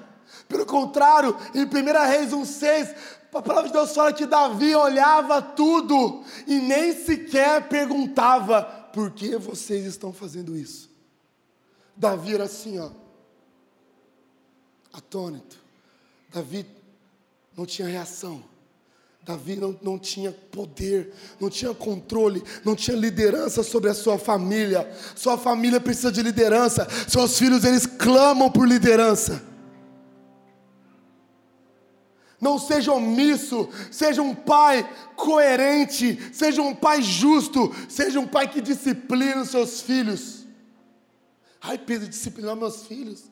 Pelo 0.49 0.67
contrário, 0.67 1.37
em 1.55 1.65
1 1.65 2.09
Reis 2.09 2.33
1,6, 2.33 2.97
a 3.33 3.43
palavra 3.43 3.69
de 3.69 3.73
Deus 3.73 3.95
fala 3.95 4.13
que 4.13 4.27
Davi 4.27 4.75
olhava 4.75 5.41
tudo 5.41 6.25
e 6.47 6.59
nem 6.59 6.93
sequer 6.93 7.69
perguntava: 7.69 8.63
por 8.93 9.13
que 9.13 9.37
vocês 9.37 9.87
estão 9.87 10.13
fazendo 10.13 10.57
isso? 10.57 10.91
Davi 11.97 12.35
era 12.35 12.45
assim, 12.45 12.79
ó, 12.81 12.91
atônito. 14.93 15.59
Davi 16.33 16.67
não 17.57 17.65
tinha 17.65 17.87
reação. 17.87 18.54
Davi 19.25 19.57
não, 19.57 19.75
não 19.81 19.99
tinha 19.99 20.31
poder, 20.31 21.15
não 21.41 21.49
tinha 21.49 21.73
controle, 21.73 22.45
não 22.63 22.77
tinha 22.77 22.95
liderança 22.95 23.63
sobre 23.63 23.89
a 23.89 23.95
sua 23.95 24.19
família. 24.19 24.87
Sua 25.17 25.39
família 25.39 25.81
precisa 25.81 26.13
de 26.13 26.23
liderança. 26.23 26.87
Seus 27.09 27.39
filhos, 27.39 27.65
eles 27.65 27.87
clamam 27.87 28.51
por 28.51 28.69
liderança. 28.69 29.43
Não 32.39 32.59
seja 32.59 32.93
omisso, 32.93 33.71
seja 33.91 34.21
um 34.21 34.35
pai 34.35 34.87
coerente, 35.17 36.21
seja 36.31 36.61
um 36.61 36.75
pai 36.75 37.01
justo, 37.01 37.75
seja 37.89 38.21
um 38.21 38.27
pai 38.27 38.47
que 38.51 38.61
disciplina 38.61 39.41
os 39.41 39.49
seus 39.49 39.81
filhos. 39.81 40.45
Ai, 41.63 41.79
Pedro, 41.79 42.07
disciplinar 42.07 42.55
meus 42.55 42.87
filhos. 42.87 43.25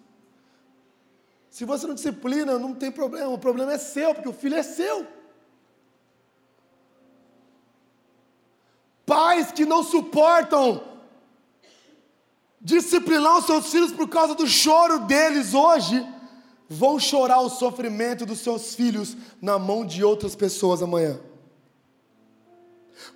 Se 1.51 1.67
você 1.67 1.87
não 1.87 1.95
disciplina, 1.95 2.59
não 2.59 2.75
tem 2.75 2.91
problema, 2.91 3.29
o 3.29 3.37
problema 3.37 3.75
é 3.75 3.79
seu, 3.79 4.15
porque 4.15 4.31
o 4.31 4.33
filho 4.33 4.57
é 4.57 4.63
seu. 4.63 5.07
Pais 9.13 9.53
que 9.53 9.67
não 9.67 9.83
suportam 9.83 10.83
disciplinar 12.59 13.37
os 13.37 13.45
seus 13.45 13.71
filhos 13.71 13.93
por 13.93 14.09
causa 14.09 14.35
do 14.35 14.47
choro 14.47 15.01
deles 15.01 15.53
hoje, 15.53 16.03
vão 16.67 16.99
chorar 16.99 17.41
o 17.41 17.51
sofrimento 17.51 18.25
dos 18.25 18.39
seus 18.39 18.75
filhos 18.75 19.15
na 19.39 19.59
mão 19.59 19.85
de 19.85 20.03
outras 20.03 20.35
pessoas 20.35 20.81
amanhã. 20.81 21.21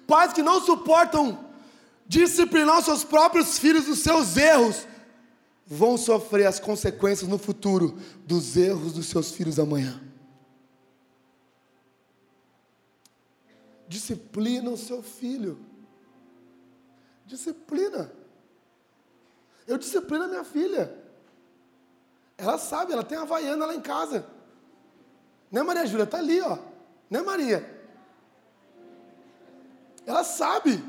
Pais 0.06 0.35
que 0.35 0.42
não 0.42 0.61
suportam 0.61 1.46
disciplinar 2.06 2.78
os 2.78 2.85
seus 2.85 3.02
próprios 3.02 3.59
filhos 3.59 3.87
dos 3.87 4.00
seus 4.00 4.37
erros, 4.37 4.87
vão 5.66 5.96
sofrer 5.96 6.44
as 6.44 6.61
consequências 6.61 7.26
no 7.26 7.38
futuro 7.38 7.98
dos 8.26 8.54
erros 8.54 8.92
dos 8.92 9.06
seus 9.06 9.30
filhos 9.30 9.59
amanhã. 9.59 9.98
Disciplina 13.88 14.68
o 14.68 14.76
seu 14.76 15.02
filho. 15.02 15.59
Disciplina. 17.26 18.10
Eu 19.66 19.76
disciplino 19.76 20.24
a 20.24 20.28
minha 20.28 20.44
filha. 20.44 20.96
Ela 22.38 22.56
sabe, 22.56 22.92
ela 22.92 23.02
tem 23.02 23.18
a 23.18 23.22
Havaiana 23.22 23.66
lá 23.66 23.74
em 23.74 23.80
casa. 23.80 24.24
Né, 25.50 25.62
Maria 25.62 25.86
Júlia? 25.86 26.04
Está 26.04 26.18
ali, 26.18 26.40
ó. 26.40 26.58
Né, 27.10 27.20
Maria? 27.22 27.68
Ela 30.06 30.22
sabe. 30.22 30.82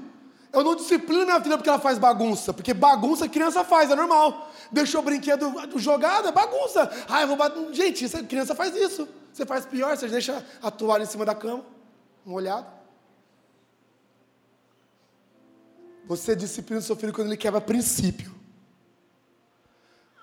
Eu 0.53 0.63
não 0.63 0.75
disciplino 0.75 1.25
minha 1.25 1.41
filha 1.41 1.57
porque 1.57 1.69
ela 1.69 1.79
faz 1.79 1.97
bagunça. 1.97 2.53
Porque 2.53 2.73
bagunça 2.73 3.27
criança 3.27 3.63
faz, 3.63 3.89
é 3.89 3.95
normal. 3.95 4.51
Deixou 4.71 5.01
o 5.01 5.03
brinquedo 5.03 5.51
jogado, 5.77 6.27
é 6.27 6.31
bagunça. 6.31 6.89
Ah, 7.09 7.21
eu 7.21 7.27
vou 7.27 7.37
bater. 7.37 7.73
Gente, 7.73 8.07
criança 8.23 8.53
faz 8.53 8.75
isso. 8.75 9.07
Você 9.33 9.45
faz 9.45 9.65
pior, 9.65 9.95
você 9.95 10.07
deixa 10.07 10.45
a 10.61 10.69
toalha 10.69 11.03
em 11.03 11.07
cima 11.07 11.25
da 11.25 11.35
cama, 11.35 11.63
molhado. 12.25 12.76
Você 16.07 16.35
disciplina 16.35 16.79
o 16.79 16.83
seu 16.83 16.95
filho 16.95 17.11
quando 17.11 17.27
ele 17.27 17.37
quebra 17.37 17.59
princípio. 17.59 18.33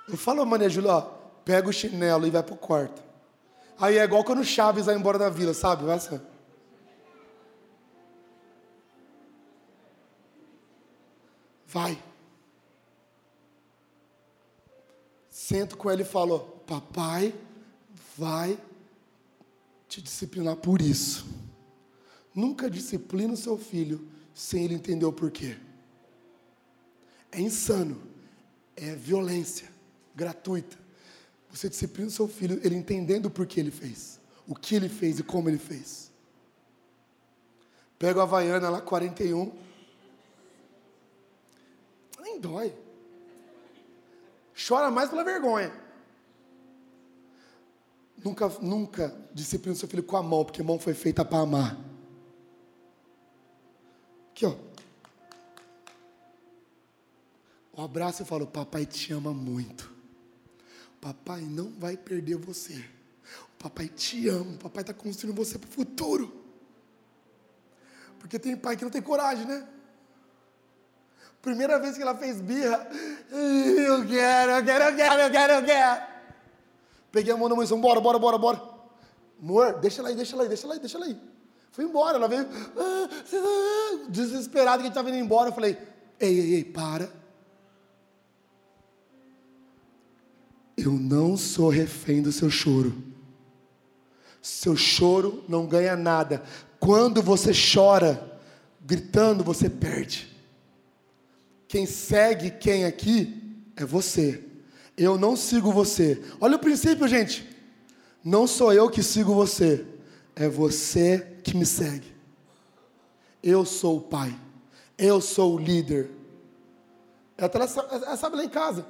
Eu 0.09 0.17
falo, 0.17 0.45
Maria 0.47 0.69
Júlia, 0.69 0.93
ó, 0.93 1.01
pega 1.45 1.69
o 1.69 1.73
chinelo 1.73 2.27
e 2.27 2.31
vai 2.31 2.43
pro 2.43 2.57
quarto. 2.57 3.03
Aí 3.79 3.99
é 3.99 4.05
igual 4.05 4.25
quando 4.25 4.41
o 4.41 4.45
Chaves 4.45 4.87
vai 4.87 4.95
embora 4.95 5.19
da 5.19 5.29
vila, 5.29 5.53
sabe? 5.53 5.85
Vai 5.85 5.97
assim. 5.97 6.21
Vai. 11.67 12.03
Sento 15.29 15.77
com 15.77 15.91
ele 15.91 16.03
e 16.03 16.07
falo, 16.07 16.41
papai 16.67 17.35
vai 18.17 18.59
te 19.89 20.01
disciplinar 20.01 20.57
por 20.57 20.81
isso. 20.81 21.27
Nunca 22.35 22.71
disciplina 22.71 23.35
o 23.35 23.37
seu 23.37 23.59
filho 23.59 24.09
sem 24.33 24.65
ele 24.65 24.75
entender 24.75 25.05
o 25.05 25.13
porquê. 25.13 25.57
É 27.35 27.41
insano. 27.41 28.01
é 28.77 28.95
violência 28.95 29.69
gratuita. 30.15 30.77
Você 31.51 31.69
disciplina 31.69 32.09
o 32.09 32.11
seu 32.11 32.27
filho, 32.27 32.61
ele 32.65 32.75
entendendo 32.75 33.27
o 33.27 33.31
porquê 33.31 33.61
ele 33.61 33.71
fez, 33.71 34.21
o 34.47 34.55
que 34.55 34.75
ele 34.75 34.89
fez 34.89 35.19
e 35.19 35.23
como 35.23 35.49
ele 35.49 35.59
fez. 35.59 36.11
Pega 37.99 38.21
a 38.21 38.23
Havaiana 38.25 38.71
lá, 38.71 38.81
41. 38.81 39.53
Nem 42.21 42.41
dói. 42.41 42.75
Chora 44.67 44.91
mais 44.91 45.11
pela 45.11 45.25
vergonha. 45.25 45.73
Nunca, 48.25 48.49
nunca 48.61 49.17
disciplina 49.33 49.75
o 49.75 49.79
seu 49.79 49.89
filho 49.89 50.03
com 50.03 50.17
a 50.17 50.23
mão, 50.23 50.45
porque 50.45 50.61
a 50.61 50.65
mão 50.65 50.79
foi 50.79 50.95
feita 50.95 51.25
para 51.25 51.39
amar. 51.39 51.79
Aqui, 54.31 54.47
ó. 54.47 54.57
O 57.77 57.83
abraço 57.83 58.23
e 58.23 58.25
falo, 58.25 58.47
papai 58.47 58.87
te 58.87 59.13
ama 59.13 59.33
muito. 59.33 59.93
Papai 61.01 61.43
não 61.43 61.71
vai 61.79 61.97
perder 61.97 62.37
você. 62.37 62.85
O 63.59 63.63
papai 63.63 63.89
te 63.89 64.29
ama. 64.29 64.53
O 64.53 64.59
papai 64.59 64.83
está 64.83 64.95
construindo 64.95 65.37
você 65.37 65.59
para 65.59 65.69
o 65.69 65.73
futuro. 65.73 66.45
Porque 68.19 68.39
tem 68.39 68.57
pai 68.57 68.77
que 68.77 68.85
não 68.85 68.91
tem 68.91 69.03
coragem, 69.03 69.45
né? 69.45 69.67
Primeira 71.43 71.79
vez 71.79 71.97
que 71.97 72.03
ela 72.03 72.15
fez 72.15 72.41
birra, 72.41 72.89
eu 73.31 74.07
quero, 74.07 74.53
eu 74.53 74.65
quero, 74.65 74.85
eu 74.85 74.97
quero, 74.97 75.21
eu 75.21 75.31
quero, 75.31 75.53
eu 75.53 75.65
quero. 75.65 76.03
Peguei 77.13 77.35
a 77.35 77.37
mão 77.37 77.51
da 77.51 77.55
mãe 77.55 77.65
e 77.65 77.69
disse, 77.69 77.79
bora, 77.79 78.01
bora, 78.01 78.19
bora, 78.19 78.39
bora. 78.39 78.63
Amor, 79.39 79.79
deixa 79.79 80.01
ela 80.01 80.09
aí, 80.09 80.17
deixa 80.17 80.35
ela 80.35 80.45
aí, 80.45 80.49
deixa 80.49 80.67
ela 80.67 80.75
aí, 80.75 80.81
deixa 80.81 80.97
ela 80.97 81.05
aí. 81.07 81.21
Fui 81.71 81.85
embora, 81.85 82.17
ela 82.17 82.29
veio 82.29 82.49
ah, 82.79 84.07
desesperada 84.09 84.79
que 84.79 84.85
a 84.85 84.87
gente 84.87 84.93
estava 84.93 85.11
indo 85.11 85.19
embora. 85.19 85.51
Eu 85.51 85.53
falei, 85.53 85.77
ei, 86.19 86.41
ei, 86.41 86.55
ei, 86.55 86.65
para. 86.65 87.24
Eu 90.77 90.93
não 90.93 91.37
sou 91.37 91.69
refém 91.69 92.23
do 92.23 92.33
seu 92.33 92.51
choro. 92.51 92.95
Seu 94.43 94.77
choro 94.77 95.45
não 95.49 95.67
ganha 95.67 95.97
nada. 95.97 96.43
Quando 96.79 97.23
você 97.23 97.53
chora, 97.53 98.41
gritando, 98.85 99.43
você 99.43 99.71
perde. 99.71 100.29
Quem 101.67 101.87
segue 101.87 102.51
quem 102.51 102.85
aqui 102.85 103.43
é 103.77 103.85
você. 103.85 104.43
Eu 104.97 105.19
não 105.19 105.35
sigo 105.37 105.73
você. 105.73 106.23
Olha 106.41 106.57
o 106.57 106.61
princípio, 106.61 107.09
gente. 107.09 107.49
Não 108.23 108.47
sou 108.47 108.73
eu 108.73 108.89
que 108.89 109.03
sigo 109.03 109.35
você, 109.35 109.85
é 110.35 110.49
você 110.49 111.37
que 111.43 111.57
me 111.57 111.67
segue. 111.67 112.15
Eu 113.43 113.65
sou 113.65 113.99
o 113.99 114.01
pai. 114.01 114.35
Eu 114.97 115.21
sou 115.21 115.57
o 115.57 115.59
líder. 115.59 116.11
Até 117.37 117.59
ela 117.59 118.17
sabe 118.17 118.37
lá 118.37 118.45
em 118.45 118.49
casa. 118.49 118.87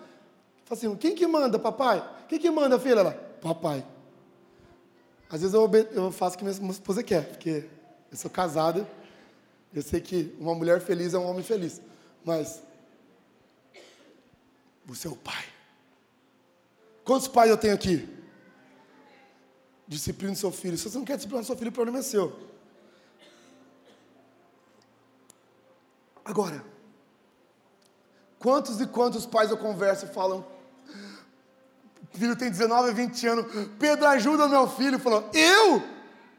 Fala 0.64 0.79
assim, 0.79 0.96
quem 0.96 1.14
que 1.14 1.27
manda, 1.27 1.59
papai? 1.59 2.03
Quem 2.29 2.38
que 2.38 2.50
manda, 2.50 2.79
filha? 2.79 3.00
Ela, 3.00 3.12
papai. 3.40 3.85
Às 5.29 5.40
vezes 5.40 5.55
eu, 5.55 5.70
eu 5.92 6.12
faço 6.12 6.37
o 6.37 6.38
que 6.38 6.44
minha 6.44 6.70
esposa 6.70 7.03
quer, 7.03 7.29
porque 7.29 7.68
eu 8.11 8.16
sou 8.16 8.31
casado. 8.31 8.87
Eu 9.74 9.83
sei 9.83 10.00
que 10.00 10.35
uma 10.38 10.55
mulher 10.55 10.81
feliz 10.81 11.12
é 11.14 11.18
um 11.18 11.27
homem 11.27 11.42
feliz. 11.42 11.83
Mas 12.24 12.62
é 15.05 15.09
o 15.09 15.16
pai. 15.16 15.44
Quantos 17.05 17.29
pais 17.29 17.50
eu 17.50 17.57
tenho 17.57 17.74
aqui? 17.74 18.09
Discipline 19.87 20.35
seu 20.35 20.50
filho. 20.50 20.79
Se 20.79 20.88
você 20.88 20.96
não 20.96 21.05
quer 21.05 21.16
disciplinar 21.16 21.44
seu 21.44 21.57
filho, 21.57 21.70
o 21.70 21.74
problema 21.74 21.98
é 21.98 22.03
seu. 22.03 22.55
Agora, 26.24 26.64
quantos 28.38 28.81
e 28.81 28.87
quantos 28.87 29.27
pais 29.27 29.50
eu 29.50 29.59
converso 29.59 30.07
falam, 30.07 30.53
o 32.14 32.18
filho 32.18 32.37
tem 32.37 32.48
19, 32.48 32.92
20 32.92 33.27
anos, 33.27 33.68
Pedro 33.79 34.07
ajuda 34.07 34.46
meu 34.46 34.68
filho, 34.68 35.00
falou, 35.00 35.29
eu 35.33 35.83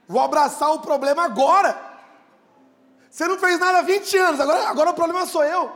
vou 0.07 0.21
abraçar 0.21 0.71
o 0.73 0.79
problema 0.79 1.23
agora. 1.25 1.77
Você 3.09 3.27
não 3.27 3.37
fez 3.37 3.59
nada 3.59 3.79
há 3.79 3.81
20 3.81 4.17
anos, 4.17 4.39
agora, 4.39 4.69
agora 4.69 4.89
o 4.91 4.93
problema 4.93 5.25
sou 5.25 5.43
eu. 5.43 5.71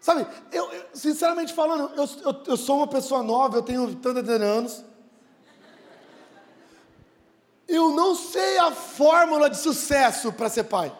Sabe, 0.00 0.26
eu, 0.50 0.72
eu 0.72 0.84
sinceramente 0.94 1.54
falando, 1.54 1.92
eu, 1.94 2.08
eu, 2.24 2.42
eu, 2.46 2.56
sou 2.56 2.78
uma 2.78 2.88
pessoa 2.88 3.22
nova, 3.22 3.58
eu 3.58 3.62
tenho 3.62 3.94
tantos 3.96 4.28
anos. 4.28 4.84
Eu 7.68 7.90
não 7.90 8.14
sei 8.14 8.58
a 8.58 8.72
fórmula 8.72 9.48
de 9.48 9.58
sucesso 9.58 10.32
para 10.32 10.48
ser 10.48 10.64
pai. 10.64 10.92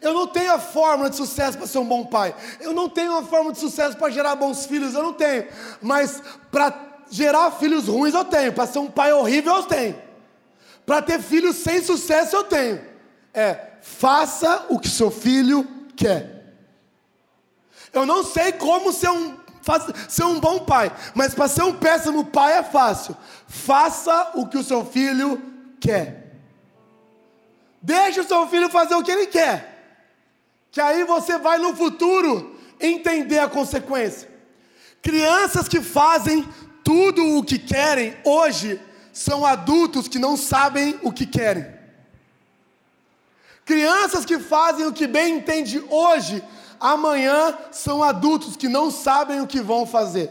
Eu 0.00 0.12
não 0.12 0.26
tenho 0.26 0.52
a 0.52 0.58
fórmula 0.58 1.08
de 1.08 1.16
sucesso 1.16 1.56
para 1.56 1.66
ser 1.66 1.78
um 1.78 1.84
bom 1.84 2.04
pai. 2.04 2.34
Eu 2.60 2.72
não 2.72 2.88
tenho 2.88 3.16
a 3.16 3.22
fórmula 3.22 3.52
de 3.52 3.58
sucesso 3.58 3.96
para 3.96 4.10
gerar 4.10 4.36
bons 4.36 4.66
filhos, 4.66 4.94
eu 4.94 5.02
não 5.02 5.12
tenho. 5.12 5.46
Mas 5.80 6.22
para 6.50 6.74
gerar 7.10 7.50
filhos 7.52 7.88
ruins 7.88 8.14
eu 8.14 8.24
tenho. 8.24 8.52
Para 8.52 8.66
ser 8.66 8.78
um 8.78 8.90
pai 8.90 9.12
horrível 9.12 9.56
eu 9.56 9.62
tenho. 9.64 9.98
Para 10.84 11.00
ter 11.00 11.20
filhos 11.20 11.56
sem 11.56 11.82
sucesso 11.82 12.36
eu 12.36 12.44
tenho. 12.44 12.84
É, 13.32 13.72
faça 13.82 14.66
o 14.68 14.78
que 14.78 14.88
seu 14.88 15.10
filho 15.10 15.66
quer. 15.96 16.34
Eu 17.92 18.04
não 18.04 18.24
sei 18.24 18.52
como 18.52 18.92
ser 18.92 19.10
um, 19.10 19.36
ser 20.08 20.24
um 20.24 20.40
bom 20.40 20.60
pai, 20.60 20.92
mas 21.14 21.34
para 21.34 21.48
ser 21.48 21.62
um 21.62 21.72
péssimo 21.72 22.24
pai 22.24 22.58
é 22.58 22.62
fácil. 22.62 23.16
Faça 23.46 24.32
o 24.34 24.46
que 24.46 24.58
o 24.58 24.64
seu 24.64 24.84
filho 24.84 25.40
quer. 25.80 26.24
Deixe 27.80 28.20
o 28.20 28.24
seu 28.24 28.46
filho 28.48 28.68
fazer 28.68 28.94
o 28.94 29.02
que 29.02 29.12
ele 29.12 29.26
quer. 29.26 29.73
Que 30.74 30.80
aí 30.80 31.04
você 31.04 31.38
vai 31.38 31.56
no 31.58 31.74
futuro 31.74 32.58
entender 32.78 33.38
a 33.38 33.48
consequência. 33.48 34.28
Crianças 35.00 35.68
que 35.68 35.80
fazem 35.80 36.46
tudo 36.82 37.38
o 37.38 37.42
que 37.42 37.58
querem 37.58 38.14
hoje 38.24 38.78
são 39.12 39.46
adultos 39.46 40.08
que 40.08 40.18
não 40.18 40.36
sabem 40.36 40.98
o 41.02 41.10
que 41.10 41.24
querem. 41.24 41.64
Crianças 43.64 44.26
que 44.26 44.38
fazem 44.38 44.84
o 44.84 44.92
que 44.92 45.06
bem 45.06 45.36
entende 45.36 45.82
hoje 45.88 46.44
Amanhã 46.84 47.56
são 47.70 48.02
adultos 48.02 48.56
que 48.56 48.68
não 48.68 48.90
sabem 48.90 49.40
o 49.40 49.46
que 49.46 49.58
vão 49.58 49.86
fazer. 49.86 50.30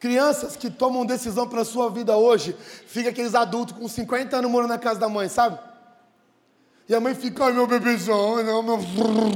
Crianças 0.00 0.56
que 0.56 0.70
tomam 0.70 1.04
decisão 1.04 1.46
para 1.46 1.66
sua 1.66 1.90
vida 1.90 2.16
hoje, 2.16 2.56
fica 2.86 3.10
aqueles 3.10 3.34
adultos 3.34 3.76
com 3.76 3.86
50 3.86 4.38
anos 4.38 4.50
morando 4.50 4.70
na 4.70 4.78
casa 4.78 4.98
da 4.98 5.10
mãe, 5.10 5.28
sabe? 5.28 5.58
E 6.88 6.94
a 6.94 7.00
mãe 7.00 7.14
fica, 7.14 7.44
ai 7.44 7.52
meu 7.52 7.66
bebezão, 7.66 8.42
não, 8.42 8.62
meu. 8.62 8.76
O 8.76 9.32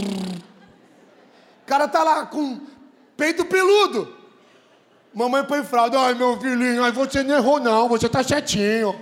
cara 1.67 1.89
tá 1.89 2.03
lá 2.03 2.27
com 2.27 2.61
peito 3.17 3.45
peludo. 3.45 4.15
Mamãe 5.15 5.45
põe 5.45 5.65
fralda, 5.65 5.99
ai 5.99 6.15
meu 6.15 6.39
filhinho, 6.39 6.85
ai 6.85 6.93
você 6.93 7.23
não 7.23 7.35
errou 7.35 7.59
não, 7.59 7.89
você 7.89 8.09
tá 8.09 8.23
certinho. 8.23 8.95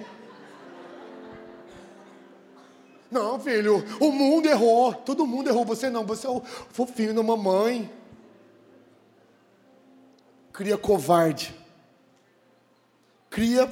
Não, 3.14 3.38
filho, 3.38 3.84
o 4.00 4.10
mundo 4.10 4.46
errou. 4.46 4.92
Todo 4.92 5.24
mundo 5.24 5.48
errou. 5.48 5.64
Você 5.64 5.88
não, 5.88 6.04
você 6.04 6.26
é 6.26 6.30
o 6.30 6.42
fofinho 6.72 7.14
da 7.14 7.22
mamãe. 7.22 7.88
Cria 10.52 10.76
covarde. 10.76 11.54
Cria 13.30 13.70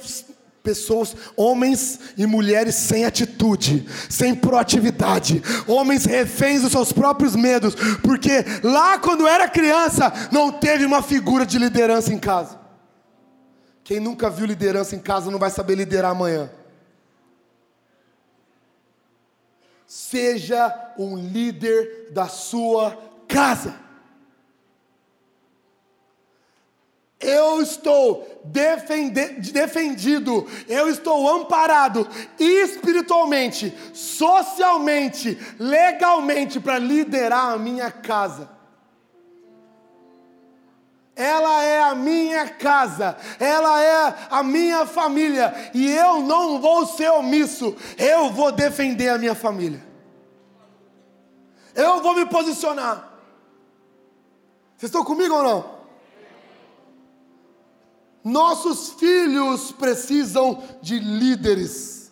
pessoas, 0.63 1.13
homens 1.35 1.99
e 2.17 2.25
mulheres 2.25 2.73
sem 2.75 3.03
atitude, 3.03 3.85
sem 4.09 4.33
proatividade, 4.33 5.43
homens 5.67 6.05
reféns 6.05 6.61
dos 6.61 6.71
seus 6.71 6.93
próprios 6.93 7.35
medos, 7.35 7.75
porque 8.01 8.45
lá 8.63 8.97
quando 8.97 9.27
era 9.27 9.49
criança 9.49 10.11
não 10.31 10.53
teve 10.53 10.85
uma 10.85 11.03
figura 11.03 11.45
de 11.45 11.59
liderança 11.59 12.13
em 12.13 12.17
casa. 12.17 12.57
Quem 13.83 13.99
nunca 13.99 14.29
viu 14.29 14.45
liderança 14.45 14.95
em 14.95 14.99
casa 14.99 15.29
não 15.29 15.37
vai 15.37 15.49
saber 15.49 15.75
liderar 15.75 16.11
amanhã. 16.11 16.49
Seja 19.85 20.93
um 20.97 21.17
líder 21.17 22.09
da 22.13 22.29
sua 22.29 22.97
casa. 23.27 23.75
Eu 27.23 27.61
estou 27.61 28.41
defendido, 29.51 30.45
eu 30.67 30.89
estou 30.89 31.29
amparado 31.29 32.07
espiritualmente, 32.37 33.73
socialmente, 33.93 35.37
legalmente 35.57 36.59
para 36.59 36.77
liderar 36.77 37.53
a 37.53 37.57
minha 37.57 37.89
casa. 37.89 38.49
Ela 41.15 41.63
é 41.63 41.81
a 41.81 41.95
minha 41.95 42.49
casa, 42.49 43.15
ela 43.39 43.81
é 43.83 44.15
a 44.31 44.41
minha 44.41 44.85
família, 44.85 45.53
e 45.73 45.89
eu 45.91 46.21
não 46.23 46.59
vou 46.59 46.87
ser 46.87 47.09
omisso, 47.11 47.75
eu 47.99 48.31
vou 48.31 48.51
defender 48.51 49.09
a 49.09 49.17
minha 49.17 49.35
família. 49.35 49.81
Eu 51.75 52.01
vou 52.01 52.15
me 52.15 52.25
posicionar. 52.25 53.11
Vocês 54.75 54.89
estão 54.89 55.05
comigo 55.05 55.33
ou 55.35 55.43
não? 55.43 55.82
Nossos 58.23 58.93
filhos 58.93 59.71
precisam 59.71 60.63
de 60.81 60.99
líderes. 60.99 62.02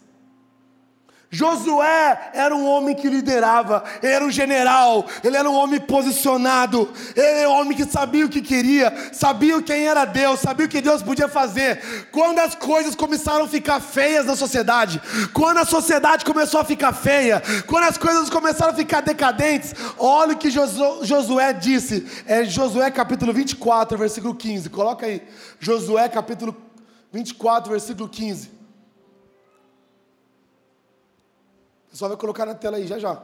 Josué 1.33 2.31
era 2.33 2.53
um 2.53 2.67
homem 2.67 2.93
que 2.93 3.07
liderava, 3.07 3.85
ele 4.03 4.11
era 4.11 4.25
um 4.25 4.29
general, 4.29 5.05
ele 5.23 5.37
era 5.37 5.49
um 5.49 5.55
homem 5.55 5.79
posicionado, 5.79 6.91
ele 7.15 7.25
era 7.25 7.49
um 7.49 7.53
homem 7.53 7.77
que 7.77 7.85
sabia 7.85 8.25
o 8.25 8.29
que 8.29 8.41
queria, 8.41 8.93
sabia 9.13 9.61
quem 9.61 9.87
era 9.87 10.03
Deus, 10.03 10.41
sabia 10.41 10.65
o 10.65 10.69
que 10.69 10.81
Deus 10.81 11.01
podia 11.01 11.29
fazer. 11.29 12.09
Quando 12.11 12.39
as 12.39 12.53
coisas 12.53 12.95
começaram 12.95 13.45
a 13.45 13.47
ficar 13.47 13.79
feias 13.79 14.25
na 14.25 14.35
sociedade, 14.35 15.01
quando 15.31 15.59
a 15.59 15.65
sociedade 15.65 16.25
começou 16.25 16.59
a 16.59 16.65
ficar 16.65 16.91
feia, 16.91 17.41
quando 17.65 17.85
as 17.85 17.97
coisas 17.97 18.29
começaram 18.29 18.73
a 18.73 18.75
ficar 18.75 18.99
decadentes, 18.99 19.73
olha 19.97 20.33
o 20.33 20.37
que 20.37 20.51
Josué 20.51 21.53
disse, 21.53 22.05
é 22.25 22.43
Josué 22.43 22.91
capítulo 22.91 23.31
24, 23.31 23.97
versículo 23.97 24.35
15, 24.35 24.69
coloca 24.69 25.05
aí, 25.05 25.21
Josué 25.61 26.09
capítulo 26.09 26.53
24, 27.13 27.71
versículo 27.71 28.09
15. 28.09 28.60
Pessoal 31.91 32.09
vai 32.09 32.17
colocar 32.17 32.45
na 32.45 32.55
tela 32.55 32.77
aí 32.77 32.87
já 32.87 32.97
já. 32.97 33.21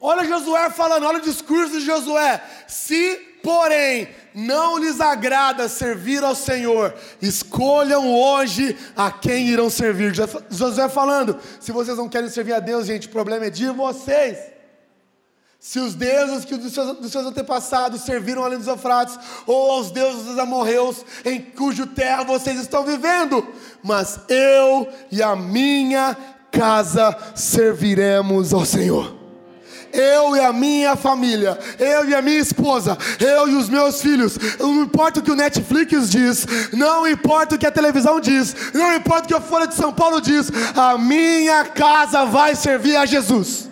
Olha 0.00 0.24
Josué 0.24 0.70
falando, 0.70 1.04
olha 1.04 1.18
o 1.18 1.22
discurso 1.22 1.72
de 1.72 1.80
Josué. 1.80 2.42
Se, 2.66 3.16
porém, 3.42 4.08
não 4.34 4.78
lhes 4.78 5.00
agrada 5.00 5.68
servir 5.68 6.24
ao 6.24 6.34
Senhor, 6.34 6.94
escolham 7.20 8.10
hoje 8.14 8.78
a 8.96 9.10
quem 9.10 9.48
irão 9.48 9.68
servir. 9.68 10.14
Josué 10.50 10.88
falando: 10.88 11.38
se 11.60 11.70
vocês 11.72 11.98
não 11.98 12.08
querem 12.08 12.30
servir 12.30 12.54
a 12.54 12.60
Deus, 12.60 12.86
gente, 12.86 13.08
o 13.08 13.10
problema 13.10 13.46
é 13.46 13.50
de 13.50 13.68
vocês. 13.70 14.38
Se 15.60 15.80
os 15.80 15.96
deuses 15.96 16.44
que 16.44 16.56
dos 16.56 16.72
seus, 16.72 16.96
dos 16.98 17.10
seus 17.10 17.26
antepassados 17.26 18.02
serviram 18.02 18.44
além 18.44 18.58
dos 18.58 18.68
Eufrates, 18.68 19.18
ou 19.44 19.72
aos 19.72 19.90
deuses 19.90 20.22
dos 20.22 20.38
amorreus, 20.38 21.04
em 21.24 21.40
cujo 21.42 21.84
terra 21.88 22.22
vocês 22.22 22.60
estão 22.60 22.84
vivendo, 22.84 23.44
mas 23.82 24.20
eu 24.28 24.88
e 25.10 25.20
a 25.20 25.34
minha 25.34 26.16
casa 26.58 27.16
serviremos 27.36 28.52
ao 28.52 28.66
Senhor. 28.66 29.16
Eu 29.92 30.36
e 30.36 30.40
a 30.40 30.52
minha 30.52 30.96
família, 30.96 31.58
eu 31.78 32.08
e 32.08 32.14
a 32.14 32.20
minha 32.20 32.38
esposa, 32.38 32.98
eu 33.18 33.48
e 33.48 33.54
os 33.54 33.68
meus 33.68 34.02
filhos, 34.02 34.36
não 34.58 34.82
importa 34.82 35.20
o 35.20 35.22
que 35.22 35.30
o 35.30 35.36
Netflix 35.36 36.10
diz, 36.10 36.46
não 36.72 37.08
importa 37.08 37.54
o 37.54 37.58
que 37.58 37.66
a 37.66 37.70
televisão 37.70 38.20
diz, 38.20 38.54
não 38.74 38.94
importa 38.94 39.24
o 39.24 39.28
que 39.28 39.34
a 39.34 39.40
Folha 39.40 39.66
de 39.66 39.74
São 39.74 39.92
Paulo 39.92 40.20
diz, 40.20 40.50
a 40.76 40.98
minha 40.98 41.64
casa 41.64 42.26
vai 42.26 42.54
servir 42.54 42.96
a 42.96 43.06
Jesus. 43.06 43.68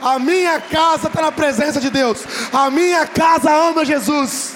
A 0.00 0.18
minha 0.18 0.60
casa 0.60 1.08
está 1.08 1.22
na 1.22 1.32
presença 1.32 1.80
de 1.80 1.90
Deus, 1.90 2.22
a 2.52 2.70
minha 2.70 3.06
casa 3.06 3.50
ama 3.50 3.84
Jesus. 3.84 4.55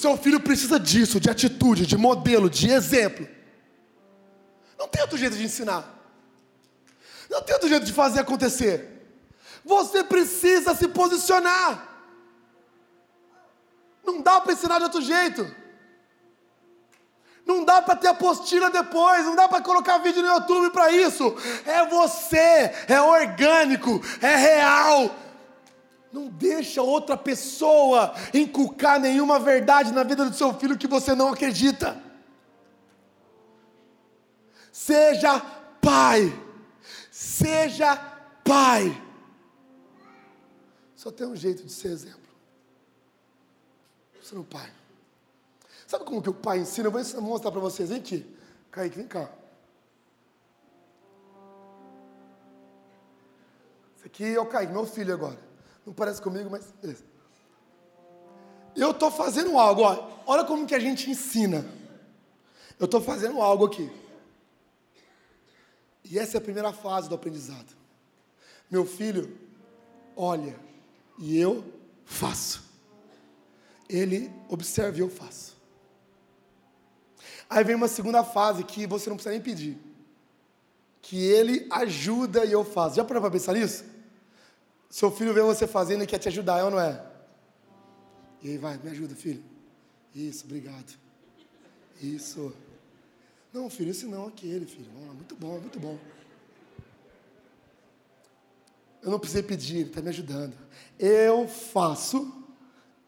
Seu 0.00 0.16
filho 0.16 0.40
precisa 0.40 0.80
disso, 0.80 1.20
de 1.20 1.28
atitude, 1.28 1.84
de 1.84 1.94
modelo, 1.94 2.48
de 2.48 2.70
exemplo. 2.70 3.28
Não 4.78 4.88
tem 4.88 5.02
outro 5.02 5.18
jeito 5.18 5.36
de 5.36 5.44
ensinar. 5.44 5.84
Não 7.28 7.42
tem 7.42 7.52
outro 7.52 7.68
jeito 7.68 7.84
de 7.84 7.92
fazer 7.92 8.20
acontecer. 8.20 8.76
Você 9.62 10.02
precisa 10.02 10.74
se 10.74 10.88
posicionar. 10.88 11.86
Não 14.02 14.22
dá 14.22 14.40
para 14.40 14.54
ensinar 14.54 14.78
de 14.78 14.84
outro 14.84 15.02
jeito. 15.02 15.54
Não 17.44 17.62
dá 17.62 17.82
para 17.82 17.94
ter 17.94 18.08
apostila 18.08 18.70
depois, 18.70 19.26
não 19.26 19.36
dá 19.36 19.48
para 19.48 19.60
colocar 19.60 19.98
vídeo 19.98 20.22
no 20.22 20.28
YouTube 20.28 20.70
para 20.70 20.90
isso. 20.90 21.36
É 21.66 21.84
você, 21.84 22.72
é 22.88 23.02
orgânico, 23.02 24.00
é 24.22 24.34
real. 24.34 25.14
Não 26.12 26.28
deixa 26.28 26.82
outra 26.82 27.16
pessoa 27.16 28.14
inculcar 28.34 28.98
nenhuma 28.98 29.38
verdade 29.38 29.92
na 29.92 30.02
vida 30.02 30.24
do 30.24 30.34
seu 30.34 30.52
filho 30.54 30.76
que 30.76 30.88
você 30.88 31.14
não 31.14 31.28
acredita. 31.28 32.02
Seja 34.72 35.38
pai. 35.80 36.32
Seja 37.10 37.96
pai. 38.44 39.00
Só 40.96 41.10
tem 41.10 41.26
um 41.26 41.36
jeito 41.36 41.64
de 41.64 41.72
ser 41.72 41.88
exemplo. 41.88 42.20
Você 44.20 44.34
não 44.34 44.44
pai. 44.44 44.70
Sabe 45.86 46.04
como 46.04 46.22
que 46.22 46.30
o 46.30 46.34
pai 46.34 46.58
ensina? 46.58 46.88
Eu 46.88 46.92
vou 46.92 47.02
mostrar 47.22 47.50
para 47.50 47.60
vocês. 47.60 47.88
Vem 47.88 47.98
aqui. 47.98 48.36
Kaique, 48.70 48.96
vem 48.96 49.06
cá. 49.06 49.28
Esse 53.96 54.06
aqui 54.06 54.24
é 54.24 54.40
o 54.40 54.46
Kaique, 54.46 54.72
meu 54.72 54.86
filho 54.86 55.12
agora. 55.14 55.49
Não 55.84 55.92
parece 55.92 56.20
comigo, 56.20 56.48
mas 56.50 56.72
beleza. 56.80 57.04
Eu 58.76 58.92
estou 58.92 59.10
fazendo 59.10 59.58
algo, 59.58 59.82
ó. 59.82 60.08
olha 60.26 60.44
como 60.44 60.66
que 60.66 60.74
a 60.74 60.78
gente 60.78 61.10
ensina. 61.10 61.66
Eu 62.78 62.84
estou 62.86 63.00
fazendo 63.00 63.40
algo 63.40 63.66
aqui. 63.66 63.90
E 66.04 66.18
essa 66.18 66.36
é 66.36 66.38
a 66.38 66.42
primeira 66.42 66.72
fase 66.72 67.08
do 67.08 67.14
aprendizado. 67.14 67.76
Meu 68.70 68.86
filho 68.86 69.36
olha 70.16 70.58
e 71.18 71.38
eu 71.38 71.64
faço. 72.04 72.62
Ele 73.88 74.32
observa 74.48 74.96
e 74.98 75.00
eu 75.00 75.10
faço. 75.10 75.56
Aí 77.48 77.64
vem 77.64 77.74
uma 77.74 77.88
segunda 77.88 78.22
fase 78.22 78.62
que 78.62 78.86
você 78.86 79.10
não 79.10 79.16
precisa 79.16 79.32
nem 79.32 79.42
pedir. 79.42 79.76
Que 81.02 81.24
ele 81.24 81.66
ajuda 81.70 82.44
e 82.44 82.52
eu 82.52 82.64
faço. 82.64 82.96
Já 82.96 83.04
parou 83.04 83.20
para 83.20 83.32
pensar 83.32 83.54
nisso? 83.54 83.84
Seu 84.90 85.08
filho 85.12 85.32
vê 85.32 85.40
você 85.40 85.68
fazendo 85.68 86.02
e 86.02 86.06
quer 86.06 86.18
te 86.18 86.26
ajudar, 86.26 86.58
é 86.58 86.64
ou 86.64 86.70
não 86.72 86.80
é? 86.80 87.00
E 88.42 88.50
aí 88.50 88.58
vai, 88.58 88.76
me 88.76 88.90
ajuda, 88.90 89.14
filho. 89.14 89.42
Isso, 90.12 90.44
obrigado. 90.44 90.98
Isso. 92.02 92.52
Não, 93.52 93.70
filho, 93.70 93.92
esse 93.92 94.04
não, 94.06 94.26
aquele, 94.26 94.66
filho. 94.66 94.90
Vamos 94.92 95.08
lá, 95.08 95.14
muito 95.14 95.36
bom, 95.36 95.60
muito 95.60 95.78
bom. 95.78 95.96
Eu 99.00 99.12
não 99.12 99.18
precisei 99.20 99.44
pedir, 99.44 99.76
ele 99.76 99.88
está 99.90 100.02
me 100.02 100.08
ajudando. 100.08 100.54
Eu 100.98 101.46
faço 101.46 102.44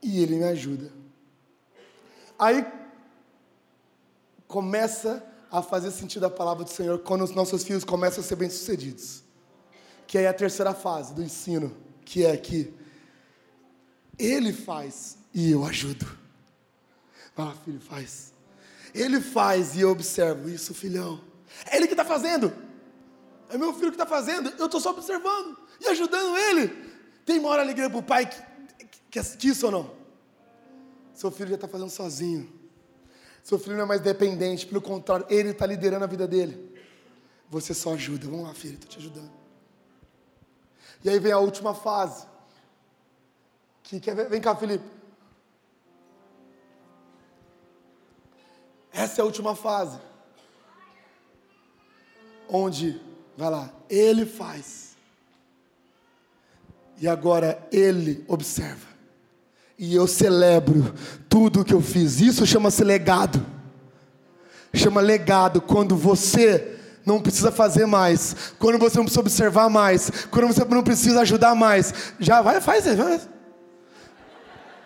e 0.00 0.22
ele 0.22 0.36
me 0.36 0.44
ajuda. 0.44 0.90
Aí 2.38 2.64
começa 4.46 5.26
a 5.50 5.60
fazer 5.60 5.90
sentido 5.90 6.26
a 6.26 6.30
palavra 6.30 6.62
do 6.64 6.70
Senhor 6.70 7.00
quando 7.00 7.24
os 7.24 7.32
nossos 7.32 7.64
filhos 7.64 7.82
começam 7.82 8.22
a 8.22 8.26
ser 8.26 8.36
bem-sucedidos 8.36 9.22
que 10.12 10.18
é 10.18 10.28
a 10.28 10.34
terceira 10.34 10.74
fase 10.74 11.14
do 11.14 11.22
ensino, 11.22 11.74
que 12.04 12.22
é 12.22 12.36
que 12.36 12.70
ele 14.18 14.52
faz 14.52 15.16
e 15.32 15.52
eu 15.52 15.64
ajudo. 15.64 16.06
Ah, 17.34 17.54
filho, 17.64 17.80
faz. 17.80 18.34
Ele 18.94 19.22
faz 19.22 19.74
e 19.74 19.80
eu 19.80 19.90
observo 19.90 20.50
isso, 20.50 20.74
filhão. 20.74 21.18
É 21.64 21.78
ele 21.78 21.86
que 21.86 21.94
está 21.94 22.04
fazendo. 22.04 22.52
É 23.48 23.56
meu 23.56 23.72
filho 23.72 23.86
que 23.86 23.94
está 23.94 24.04
fazendo. 24.04 24.52
Eu 24.58 24.66
estou 24.66 24.82
só 24.82 24.90
observando 24.90 25.56
e 25.80 25.88
ajudando 25.88 26.36
ele. 26.36 26.68
Tem 27.24 27.40
maior 27.40 27.58
alegria 27.58 27.88
para 27.88 27.98
o 27.98 28.02
pai 28.02 28.26
que, 28.26 28.84
que, 29.10 29.22
que 29.38 29.48
isso 29.48 29.64
ou 29.64 29.72
não? 29.72 29.90
Seu 31.14 31.30
filho 31.30 31.48
já 31.48 31.54
está 31.54 31.66
fazendo 31.66 31.88
sozinho. 31.88 32.52
Seu 33.42 33.58
filho 33.58 33.76
não 33.76 33.84
é 33.84 33.86
mais 33.86 34.02
dependente, 34.02 34.66
pelo 34.66 34.82
contrário, 34.82 35.24
ele 35.30 35.52
está 35.52 35.64
liderando 35.64 36.04
a 36.04 36.06
vida 36.06 36.28
dele. 36.28 36.70
Você 37.48 37.72
só 37.72 37.94
ajuda. 37.94 38.26
Vamos 38.26 38.46
lá, 38.46 38.52
filho, 38.52 38.74
estou 38.74 38.90
te 38.90 38.98
ajudando. 38.98 39.41
E 41.04 41.10
aí 41.10 41.18
vem 41.18 41.32
a 41.32 41.38
última 41.38 41.74
fase. 41.74 42.26
Que? 43.82 44.00
Vem 44.28 44.40
cá, 44.40 44.54
Felipe. 44.54 44.84
Essa 48.92 49.20
é 49.20 49.22
a 49.22 49.24
última 49.24 49.56
fase. 49.56 49.98
Onde, 52.48 53.00
vai 53.36 53.50
lá, 53.50 53.70
ele 53.88 54.26
faz. 54.26 54.96
E 56.98 57.08
agora 57.08 57.66
ele 57.72 58.24
observa. 58.28 58.86
E 59.78 59.94
eu 59.94 60.06
celebro 60.06 60.94
tudo 61.28 61.60
o 61.62 61.64
que 61.64 61.74
eu 61.74 61.80
fiz. 61.80 62.20
Isso 62.20 62.46
chama-se 62.46 62.84
legado. 62.84 63.44
Chama 64.72 65.00
legado 65.00 65.60
quando 65.60 65.96
você 65.96 66.78
não 67.04 67.20
precisa 67.20 67.50
fazer 67.50 67.86
mais, 67.86 68.54
quando 68.58 68.78
você 68.78 68.96
não 68.96 69.04
precisa 69.04 69.20
observar 69.20 69.68
mais, 69.68 70.10
quando 70.30 70.48
você 70.48 70.64
não 70.64 70.82
precisa 70.82 71.20
ajudar 71.22 71.54
mais, 71.54 71.92
já 72.18 72.40
vai, 72.40 72.60
faz. 72.60 72.84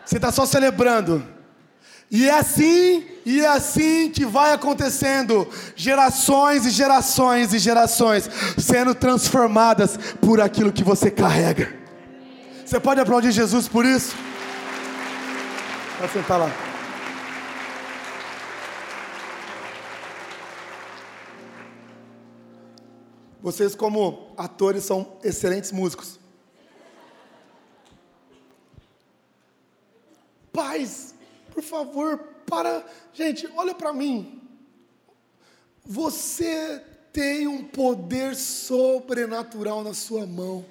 Você 0.04 0.16
está 0.16 0.30
só 0.32 0.46
celebrando. 0.46 1.26
E 2.10 2.28
é 2.28 2.38
assim, 2.38 3.04
e 3.24 3.40
é 3.40 3.48
assim 3.48 4.08
que 4.10 4.24
vai 4.24 4.52
acontecendo, 4.52 5.48
gerações 5.74 6.64
e 6.64 6.70
gerações 6.70 7.52
e 7.52 7.58
gerações 7.58 8.30
sendo 8.56 8.94
transformadas 8.94 9.98
por 10.20 10.40
aquilo 10.40 10.72
que 10.72 10.84
você 10.84 11.10
carrega. 11.10 11.74
Você 12.64 12.78
pode 12.78 13.00
aplaudir 13.00 13.32
Jesus 13.32 13.66
por 13.66 13.84
isso? 13.84 14.14
Pode 15.98 16.12
sentar 16.12 16.38
lá. 16.38 16.65
Vocês, 23.46 23.76
como 23.76 24.32
atores, 24.36 24.82
são 24.82 25.18
excelentes 25.22 25.70
músicos. 25.70 26.18
Pais, 30.52 31.14
por 31.54 31.62
favor, 31.62 32.18
para. 32.44 32.84
Gente, 33.12 33.48
olha 33.54 33.72
para 33.72 33.92
mim. 33.92 34.42
Você 35.84 36.82
tem 37.12 37.46
um 37.46 37.62
poder 37.62 38.34
sobrenatural 38.34 39.84
na 39.84 39.94
sua 39.94 40.26
mão. 40.26 40.66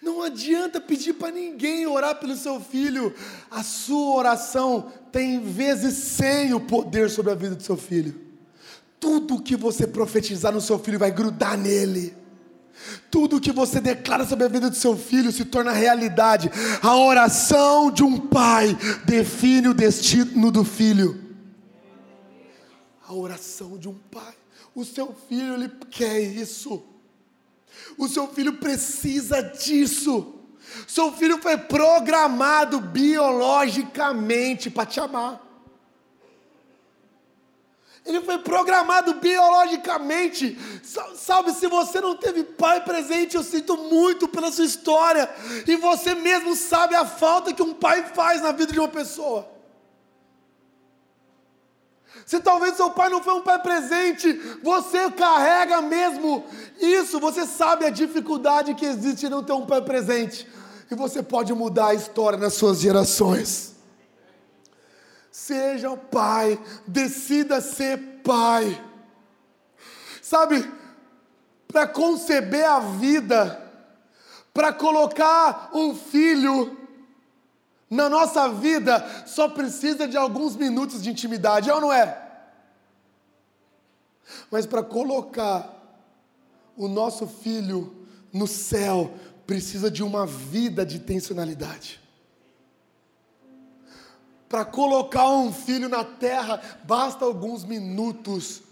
Não 0.00 0.22
adianta 0.22 0.80
pedir 0.80 1.12
para 1.12 1.30
ninguém 1.30 1.86
orar 1.86 2.18
pelo 2.18 2.34
seu 2.34 2.62
filho. 2.62 3.14
A 3.50 3.62
sua 3.62 4.16
oração 4.16 4.90
tem 5.12 5.38
vezes 5.38 5.92
sem 5.98 6.54
o 6.54 6.60
poder 6.60 7.10
sobre 7.10 7.32
a 7.32 7.34
vida 7.34 7.54
do 7.54 7.62
seu 7.62 7.76
filho. 7.76 8.23
Tudo 8.98 9.42
que 9.42 9.56
você 9.56 9.86
profetizar 9.86 10.52
no 10.52 10.60
seu 10.60 10.78
filho 10.78 10.98
vai 10.98 11.10
grudar 11.10 11.56
nele. 11.56 12.16
Tudo 13.10 13.40
que 13.40 13.52
você 13.52 13.80
declara 13.80 14.26
sobre 14.26 14.44
a 14.44 14.48
vida 14.48 14.68
do 14.68 14.76
seu 14.76 14.96
filho 14.96 15.30
se 15.30 15.44
torna 15.44 15.72
realidade. 15.72 16.50
A 16.82 16.96
oração 16.96 17.90
de 17.90 18.02
um 18.02 18.18
pai 18.18 18.76
define 19.04 19.68
o 19.68 19.74
destino 19.74 20.50
do 20.50 20.64
filho. 20.64 21.22
A 23.06 23.14
oração 23.14 23.78
de 23.78 23.88
um 23.88 23.94
pai. 23.94 24.34
O 24.74 24.84
seu 24.84 25.14
filho 25.28 25.54
ele 25.54 25.70
quer 25.90 26.20
isso. 26.20 26.82
O 27.96 28.08
seu 28.08 28.26
filho 28.28 28.54
precisa 28.54 29.40
disso. 29.40 30.34
Seu 30.86 31.12
filho 31.12 31.40
foi 31.40 31.56
programado 31.56 32.80
biologicamente 32.80 34.70
para 34.70 34.86
te 34.86 34.98
amar. 34.98 35.43
Ele 38.04 38.20
foi 38.20 38.38
programado 38.38 39.14
biologicamente. 39.14 40.58
Sabe, 41.16 41.52
se 41.52 41.66
você 41.66 42.00
não 42.00 42.14
teve 42.16 42.44
pai 42.44 42.84
presente, 42.84 43.34
eu 43.34 43.42
sinto 43.42 43.76
muito 43.76 44.28
pela 44.28 44.52
sua 44.52 44.66
história. 44.66 45.28
E 45.66 45.76
você 45.76 46.14
mesmo 46.14 46.54
sabe 46.54 46.94
a 46.94 47.06
falta 47.06 47.54
que 47.54 47.62
um 47.62 47.72
pai 47.72 48.04
faz 48.14 48.42
na 48.42 48.52
vida 48.52 48.72
de 48.72 48.78
uma 48.78 48.88
pessoa. 48.88 49.48
Se 52.26 52.40
talvez 52.40 52.76
seu 52.76 52.90
pai 52.90 53.08
não 53.08 53.22
foi 53.22 53.34
um 53.34 53.42
pai 53.42 53.58
presente, 53.60 54.32
você 54.62 55.10
carrega 55.10 55.80
mesmo 55.80 56.44
isso. 56.80 57.18
Você 57.20 57.46
sabe 57.46 57.86
a 57.86 57.90
dificuldade 57.90 58.74
que 58.74 58.84
existe 58.84 59.26
em 59.26 59.30
não 59.30 59.42
ter 59.42 59.52
um 59.52 59.66
pai 59.66 59.80
presente. 59.80 60.46
E 60.90 60.94
você 60.94 61.22
pode 61.22 61.54
mudar 61.54 61.88
a 61.88 61.94
história 61.94 62.38
nas 62.38 62.54
suas 62.54 62.80
gerações. 62.80 63.73
Seja 65.34 65.96
pai, 65.96 66.62
decida 66.86 67.60
ser 67.60 67.98
pai. 68.22 68.80
Sabe, 70.22 70.64
para 71.66 71.88
conceber 71.88 72.64
a 72.64 72.78
vida, 72.78 73.60
para 74.52 74.72
colocar 74.72 75.70
um 75.74 75.92
filho 75.92 76.78
na 77.90 78.08
nossa 78.08 78.48
vida 78.48 79.04
só 79.26 79.48
precisa 79.48 80.06
de 80.06 80.16
alguns 80.16 80.54
minutos 80.54 81.02
de 81.02 81.10
intimidade, 81.10 81.68
é 81.68 81.74
ou 81.74 81.80
não 81.80 81.92
é? 81.92 82.16
Mas 84.52 84.66
para 84.66 84.84
colocar 84.84 85.68
o 86.76 86.86
nosso 86.86 87.26
filho 87.26 88.06
no 88.32 88.46
céu, 88.46 89.12
precisa 89.44 89.90
de 89.90 90.04
uma 90.04 90.24
vida 90.24 90.86
de 90.86 90.98
intencionalidade. 90.98 92.03
Para 94.54 94.64
colocar 94.64 95.28
um 95.30 95.52
filho 95.52 95.88
na 95.88 96.04
terra, 96.04 96.62
basta 96.84 97.24
alguns 97.24 97.64
minutos 97.64 98.62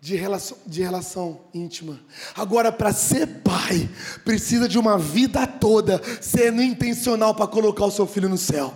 de 0.00 0.16
relação, 0.16 0.58
de 0.66 0.82
relação 0.82 1.42
íntima. 1.54 2.00
Agora, 2.34 2.72
para 2.72 2.92
ser 2.92 3.28
pai, 3.40 3.88
precisa 4.24 4.68
de 4.68 4.76
uma 4.76 4.98
vida 4.98 5.46
toda 5.46 6.02
sendo 6.20 6.60
intencional 6.60 7.32
para 7.32 7.46
colocar 7.46 7.84
o 7.84 7.92
seu 7.92 8.08
filho 8.08 8.28
no 8.28 8.36
céu. 8.36 8.74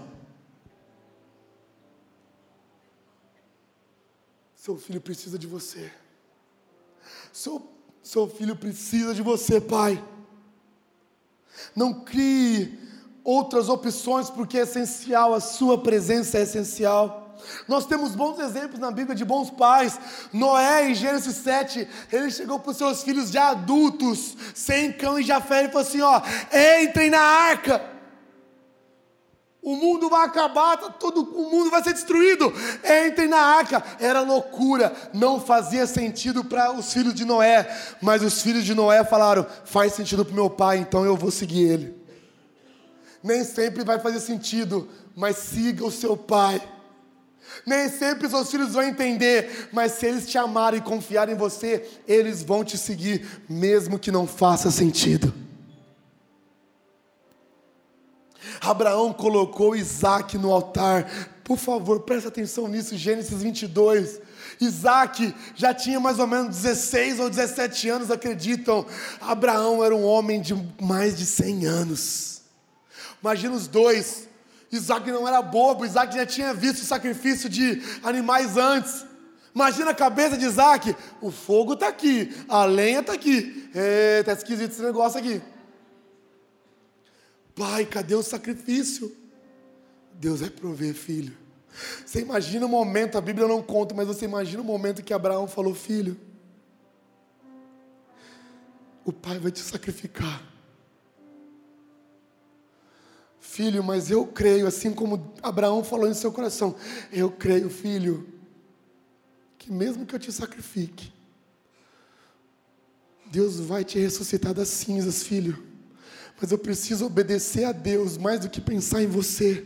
Seu 4.55 4.77
filho 4.77 5.01
precisa 5.01 5.37
de 5.37 5.49
você. 5.49 5.91
Seu, 7.33 7.69
seu 8.01 8.29
filho 8.29 8.55
precisa 8.55 9.13
de 9.13 9.23
você, 9.23 9.61
pai. 9.61 10.01
Não 11.75 12.05
crie 12.05 12.79
outras 13.25 13.71
opções, 13.71 14.29
porque 14.29 14.59
é 14.59 14.63
essencial, 14.63 15.35
a 15.35 15.41
sua 15.41 15.79
presença 15.79 16.39
é 16.39 16.43
essencial. 16.43 17.23
Nós 17.67 17.87
temos 17.87 18.15
bons 18.15 18.39
exemplos 18.39 18.79
na 18.79 18.91
Bíblia 18.91 19.17
de 19.17 19.25
bons 19.25 19.51
pais. 19.51 19.99
Noé, 20.33 20.91
em 20.91 20.95
Gênesis 20.95 21.37
7, 21.37 21.89
ele 22.13 22.31
chegou 22.31 22.59
para 22.61 22.71
os 22.71 22.77
seus 22.77 23.03
filhos 23.03 23.31
já 23.31 23.49
adultos, 23.49 24.37
sem 24.55 24.93
cão 24.93 25.19
e 25.19 25.23
Jafé, 25.23 25.65
e 25.65 25.69
falou 25.69 25.83
assim: 25.83 26.01
ó, 26.01 26.21
entrem 26.83 27.11
na 27.11 27.21
arca. 27.21 27.95
O 29.63 29.77
mundo 29.77 30.11
vai 30.11 30.27
acabar, 30.27 30.77
tá 30.77 30.91
todo 30.91 31.23
o 31.23 31.51
mundo 31.51 31.71
vai 31.71 31.83
ser 31.83 31.95
destruído. 31.95 32.53
Entrem 33.07 33.27
na 33.27 33.41
arca. 33.41 33.83
Era 33.99 34.21
loucura, 34.21 34.95
não 35.15 35.41
fazia 35.41 35.87
sentido 35.87 36.45
para 36.45 36.71
os 36.73 36.93
filhos 36.93 37.15
de 37.15 37.25
Noé. 37.25 37.75
Mas 38.03 38.23
os 38.23 38.43
filhos 38.43 38.65
de 38.65 38.75
Noé 38.75 39.03
falaram: 39.05 39.47
faz 39.65 39.95
sentido 39.95 40.23
para 40.23 40.33
o 40.33 40.37
meu 40.37 40.51
pai, 40.51 40.79
então 40.79 41.05
eu 41.05 41.17
vou 41.17 41.31
seguir 41.31 41.63
ele. 41.63 42.04
Nem 43.25 43.43
sempre 43.43 43.83
vai 43.83 43.99
fazer 43.99 44.21
sentido, 44.21 44.87
mas 45.17 45.37
siga 45.37 45.83
o 45.83 45.91
seu 45.91 46.15
pai. 46.15 46.61
Nem 47.65 47.89
sempre 47.89 48.29
seus 48.29 48.51
filhos 48.51 48.75
vão 48.75 48.83
entender, 48.83 49.71
mas 49.73 49.93
se 49.93 50.05
eles 50.05 50.29
te 50.29 50.37
amarem 50.37 50.79
e 50.79 50.83
confiarem 50.83 51.35
em 51.35 51.39
você, 51.39 51.89
eles 52.07 52.43
vão 52.43 52.63
te 52.63 52.77
seguir, 52.77 53.43
mesmo 53.49 53.99
que 53.99 54.11
não 54.11 54.27
faça 54.27 54.71
sentido. 54.71 55.33
Abraão 58.61 59.11
colocou 59.11 59.75
Isaac 59.75 60.37
no 60.37 60.53
altar. 60.53 61.11
Por 61.45 61.57
favor, 61.57 62.01
preste 62.01 62.29
atenção 62.29 62.69
nisso, 62.69 62.95
Gênesis 62.95 63.43
22. 63.43 64.21
Isaac 64.61 65.35
já 65.55 65.73
tinha 65.73 65.99
mais 65.99 66.19
ou 66.19 66.27
menos 66.27 66.57
16 66.57 67.21
ou 67.21 67.31
17 67.31 67.89
anos, 67.89 68.11
acreditam. 68.11 68.85
Abraão 69.19 69.83
era 69.83 69.97
um 69.97 70.05
homem 70.05 70.43
de 70.43 70.55
mais 70.79 71.17
de 71.17 71.25
100 71.25 71.65
anos. 71.65 72.35
Imagina 73.25 73.55
os 73.55 73.67
dois 73.67 74.29
Isaac 74.71 75.11
não 75.11 75.27
era 75.27 75.41
bobo, 75.41 75.87
Isaac 75.87 76.15
já 76.15 76.27
tinha 76.27 76.53
visto 76.53 76.83
o 76.83 76.85
sacrifício 76.85 77.49
de 77.49 77.81
animais 78.03 78.59
antes. 78.59 79.07
Imagina 79.55 79.93
a 79.93 79.95
cabeça 79.95 80.37
de 80.37 80.45
Isaac, 80.45 80.95
o 81.23 81.31
fogo 81.31 81.73
está 81.73 81.89
aqui, 81.89 82.31
a 82.47 82.67
lenha 82.67 83.01
está 83.01 83.15
aqui. 83.15 83.71
Está 84.21 84.33
esquisito 84.35 84.73
esse 84.73 84.83
negócio 84.83 85.19
aqui. 85.19 85.41
Pai, 87.55 87.87
cadê 87.87 88.15
o 88.15 88.23
sacrifício? 88.23 89.17
Deus 90.13 90.41
vai 90.41 90.51
prover, 90.51 90.93
filho. 90.93 91.35
Você 92.05 92.21
imagina 92.21 92.67
o 92.67 92.69
momento, 92.69 93.17
a 93.17 93.23
Bíblia 93.23 93.49
não 93.49 93.63
conta, 93.63 93.95
mas 93.95 94.07
você 94.07 94.27
imagina 94.27 94.61
o 94.61 94.67
momento 94.67 95.03
que 95.03 95.15
Abraão 95.15 95.49
falou: 95.49 95.75
Filho, 95.75 96.21
o 99.03 99.13
pai 99.13 99.39
vai 99.39 99.51
te 99.51 99.61
sacrificar. 99.61 100.54
Filho, 103.55 103.85
mas 103.85 104.11
eu 104.11 104.27
creio, 104.27 104.67
assim 104.67 104.93
como 104.93 105.33
Abraão 105.41 105.85
falou 105.85 106.09
em 106.09 106.15
seu 106.15 106.33
coração, 106.33 106.75
eu 107.13 107.31
creio, 107.31 107.71
filho, 107.71 108.27
que 109.57 109.71
mesmo 109.71 110.05
que 110.05 110.13
eu 110.13 110.19
te 110.19 110.33
sacrifique, 110.33 111.13
Deus 113.27 113.61
vai 113.61 113.85
te 113.85 113.97
ressuscitar 113.97 114.53
das 114.53 114.67
cinzas, 114.67 115.23
filho. 115.23 115.63
Mas 116.41 116.51
eu 116.51 116.59
preciso 116.59 117.07
obedecer 117.07 117.63
a 117.63 117.71
Deus 117.71 118.19
mais 118.19 118.41
do 118.41 118.51
que 118.51 118.61
pensar 118.61 119.05
em 119.05 119.07
você. 119.07 119.65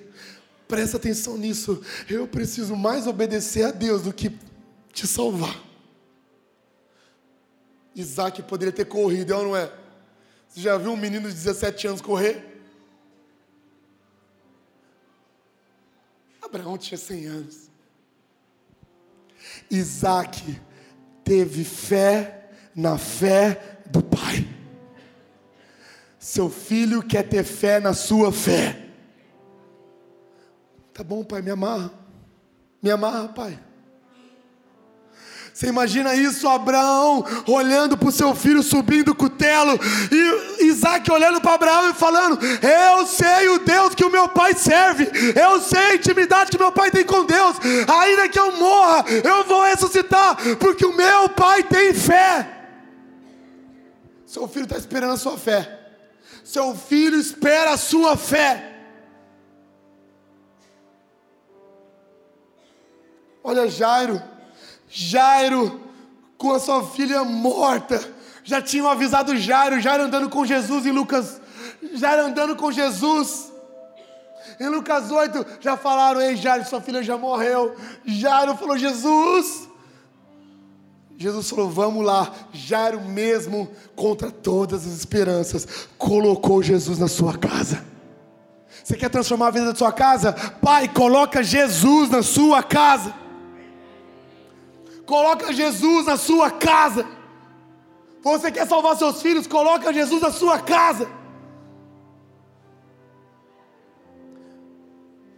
Presta 0.68 0.98
atenção 0.98 1.38
nisso. 1.38 1.82
Eu 2.10 2.28
preciso 2.28 2.76
mais 2.76 3.06
obedecer 3.06 3.64
a 3.64 3.70
Deus 3.70 4.02
do 4.02 4.12
que 4.12 4.30
te 4.92 5.06
salvar. 5.06 5.64
Isaac 7.94 8.42
poderia 8.42 8.70
ter 8.70 8.84
corrido, 8.84 9.32
é 9.32 9.36
ou 9.36 9.44
não 9.44 9.56
é? 9.56 9.72
Você 10.46 10.60
já 10.60 10.76
viu 10.76 10.92
um 10.92 10.96
menino 10.96 11.26
de 11.26 11.34
17 11.34 11.86
anos 11.86 12.00
correr? 12.02 12.47
Abraão 16.48 16.78
tinha 16.78 16.96
100 16.96 17.26
anos. 17.26 17.70
Isaac 19.70 20.60
teve 21.22 21.64
fé 21.64 22.50
na 22.74 22.96
fé 22.96 23.80
do 23.86 24.02
pai. 24.02 24.46
Seu 26.18 26.50
filho 26.50 27.02
quer 27.02 27.28
ter 27.28 27.44
fé 27.44 27.78
na 27.78 27.92
sua 27.92 28.32
fé. 28.32 28.88
Tá 30.92 31.04
bom, 31.04 31.22
pai, 31.22 31.42
me 31.42 31.50
amarra. 31.50 31.92
Me 32.82 32.90
amarra, 32.90 33.28
pai. 33.28 33.58
Você 35.58 35.66
imagina 35.66 36.14
isso, 36.14 36.46
Abraão 36.48 37.26
olhando 37.44 37.98
para 37.98 38.08
o 38.08 38.12
seu 38.12 38.32
filho 38.32 38.62
subindo 38.62 39.08
o 39.08 39.14
cutelo, 39.14 39.76
e 40.12 40.66
Isaac 40.66 41.10
olhando 41.10 41.40
para 41.40 41.54
Abraão 41.54 41.90
e 41.90 41.94
falando: 41.94 42.38
Eu 42.64 43.04
sei 43.04 43.48
o 43.48 43.58
Deus 43.58 43.92
que 43.92 44.04
o 44.04 44.10
meu 44.10 44.28
pai 44.28 44.54
serve, 44.54 45.10
eu 45.34 45.60
sei 45.60 45.80
a 45.80 45.94
intimidade 45.96 46.52
que 46.52 46.58
meu 46.58 46.70
pai 46.70 46.92
tem 46.92 47.04
com 47.04 47.24
Deus, 47.24 47.56
ainda 47.88 48.28
que 48.28 48.38
eu 48.38 48.52
morra, 48.56 49.04
eu 49.08 49.42
vou 49.46 49.64
ressuscitar, 49.64 50.36
porque 50.60 50.86
o 50.86 50.94
meu 50.94 51.28
pai 51.30 51.64
tem 51.64 51.92
fé. 51.92 52.48
Seu 54.26 54.46
filho 54.46 54.62
está 54.62 54.76
esperando 54.76 55.14
a 55.14 55.16
sua 55.16 55.36
fé, 55.36 55.76
seu 56.44 56.72
filho 56.76 57.18
espera 57.18 57.72
a 57.72 57.76
sua 57.76 58.16
fé. 58.16 58.76
Olha 63.42 63.66
Jairo. 63.68 64.37
Jairo 64.88 65.80
com 66.36 66.52
a 66.52 66.60
sua 66.60 66.86
filha 66.86 67.24
morta. 67.24 68.00
Já 68.44 68.62
tinham 68.62 68.88
avisado 68.88 69.36
Jairo, 69.36 69.80
Jairo 69.80 70.04
andando 70.04 70.30
com 70.30 70.46
Jesus 70.46 70.86
em 70.86 70.90
Lucas, 70.90 71.40
Jairo 71.94 72.26
andando 72.26 72.56
com 72.56 72.72
Jesus. 72.72 73.52
Em 74.58 74.68
Lucas 74.68 75.10
8 75.10 75.44
já 75.60 75.76
falaram: 75.76 76.20
Ei, 76.20 76.36
Jairo, 76.36 76.64
sua 76.64 76.80
filha 76.80 77.02
já 77.02 77.18
morreu. 77.18 77.76
Jairo 78.04 78.56
falou: 78.56 78.78
Jesus. 78.78 79.68
Jesus 81.16 81.50
falou: 81.50 81.68
Vamos 81.68 82.04
lá. 82.04 82.32
Jairo, 82.52 83.00
mesmo 83.02 83.68
contra 83.94 84.30
todas 84.30 84.86
as 84.86 84.92
esperanças, 84.94 85.88
colocou 85.98 86.62
Jesus 86.62 86.98
na 86.98 87.08
sua 87.08 87.36
casa. 87.36 87.84
Você 88.82 88.96
quer 88.96 89.10
transformar 89.10 89.48
a 89.48 89.50
vida 89.50 89.66
da 89.66 89.74
sua 89.74 89.92
casa? 89.92 90.32
Pai, 90.32 90.88
coloca 90.88 91.42
Jesus 91.42 92.08
na 92.08 92.22
sua 92.22 92.62
casa. 92.62 93.12
Coloca 95.08 95.54
Jesus 95.54 96.04
na 96.04 96.18
sua 96.18 96.50
casa. 96.50 97.06
Você 98.22 98.52
quer 98.52 98.68
salvar 98.68 98.94
seus 98.94 99.22
filhos? 99.22 99.46
Coloca 99.46 99.90
Jesus 99.90 100.20
na 100.20 100.30
sua 100.30 100.58
casa. 100.58 101.08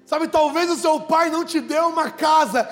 Sabe, 0.05 0.27
talvez 0.27 0.69
o 0.69 0.77
seu 0.77 0.99
pai 0.99 1.31
não 1.31 1.45
te 1.45 1.61
deu 1.61 1.87
uma 1.87 2.11
casa, 2.11 2.69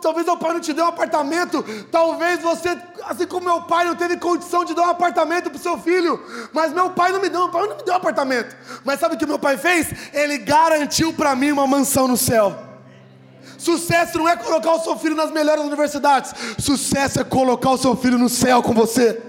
talvez 0.00 0.28
o 0.28 0.36
pai 0.36 0.52
não 0.52 0.60
te 0.60 0.72
deu 0.72 0.84
um 0.84 0.88
apartamento, 0.88 1.64
talvez 1.90 2.40
você, 2.40 2.80
assim 3.06 3.26
como 3.26 3.46
meu 3.46 3.62
pai, 3.62 3.86
não 3.86 3.96
teve 3.96 4.16
condição 4.16 4.64
de 4.64 4.72
dar 4.72 4.82
um 4.82 4.90
apartamento 4.90 5.50
para 5.50 5.58
o 5.58 5.60
seu 5.60 5.76
filho, 5.78 6.24
mas 6.52 6.72
meu 6.72 6.90
pai 6.90 7.10
não 7.10 7.20
me 7.20 7.28
deu, 7.28 7.40
meu 7.40 7.48
pai 7.48 7.66
não 7.66 7.76
me 7.76 7.82
deu 7.82 7.92
um 7.92 7.96
apartamento. 7.96 8.56
Mas 8.84 9.00
sabe 9.00 9.16
o 9.16 9.18
que 9.18 9.26
meu 9.26 9.36
pai 9.36 9.58
fez? 9.58 9.92
Ele 10.14 10.38
garantiu 10.38 11.12
para 11.12 11.34
mim 11.34 11.50
uma 11.50 11.66
mansão 11.66 12.06
no 12.06 12.16
céu. 12.16 12.69
Sucesso 13.60 14.16
não 14.16 14.26
é 14.26 14.36
colocar 14.36 14.72
o 14.72 14.80
seu 14.80 14.96
filho 14.96 15.14
nas 15.14 15.30
melhores 15.30 15.62
universidades, 15.62 16.32
sucesso 16.58 17.20
é 17.20 17.24
colocar 17.24 17.72
o 17.72 17.76
seu 17.76 17.94
filho 17.94 18.16
no 18.16 18.28
céu 18.30 18.62
com 18.62 18.72
você. 18.72 19.20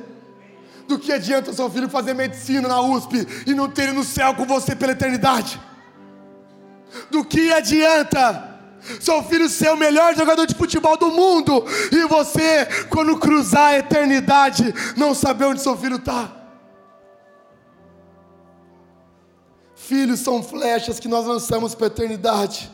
Do 0.88 0.98
que 0.98 1.12
adianta 1.12 1.52
o 1.52 1.54
seu 1.54 1.70
filho 1.70 1.90
fazer 1.90 2.14
medicina 2.14 2.66
na 2.66 2.80
USP 2.80 3.28
e 3.46 3.54
não 3.54 3.70
ter 3.70 3.84
ele 3.84 3.92
no 3.92 4.06
céu 4.06 4.34
com 4.34 4.46
você 4.46 4.74
pela 4.74 4.94
eternidade? 4.94 5.60
Do 7.10 7.26
que 7.26 7.52
adianta? 7.52 8.50
Seu 9.02 9.22
filho 9.22 9.50
ser 9.50 9.70
o 9.74 9.76
melhor 9.76 10.16
jogador 10.16 10.46
de 10.46 10.56
futebol 10.56 10.96
do 10.96 11.12
mundo 11.12 11.66
e 11.92 12.06
você, 12.08 12.66
quando 12.90 13.18
cruzar 13.18 13.72
a 13.72 13.80
eternidade, 13.80 14.74
não 14.96 15.14
saber 15.14 15.44
onde 15.44 15.62
seu 15.62 15.78
filho 15.78 15.98
está. 15.98 16.32
Filhos 19.76 20.22
são 20.22 20.42
flechas 20.42 21.02
que 21.02 21.10
nós 21.10 21.26
lançamos 21.26 21.76
para 21.76 21.88
a 21.88 21.94
eternidade. 21.94 22.72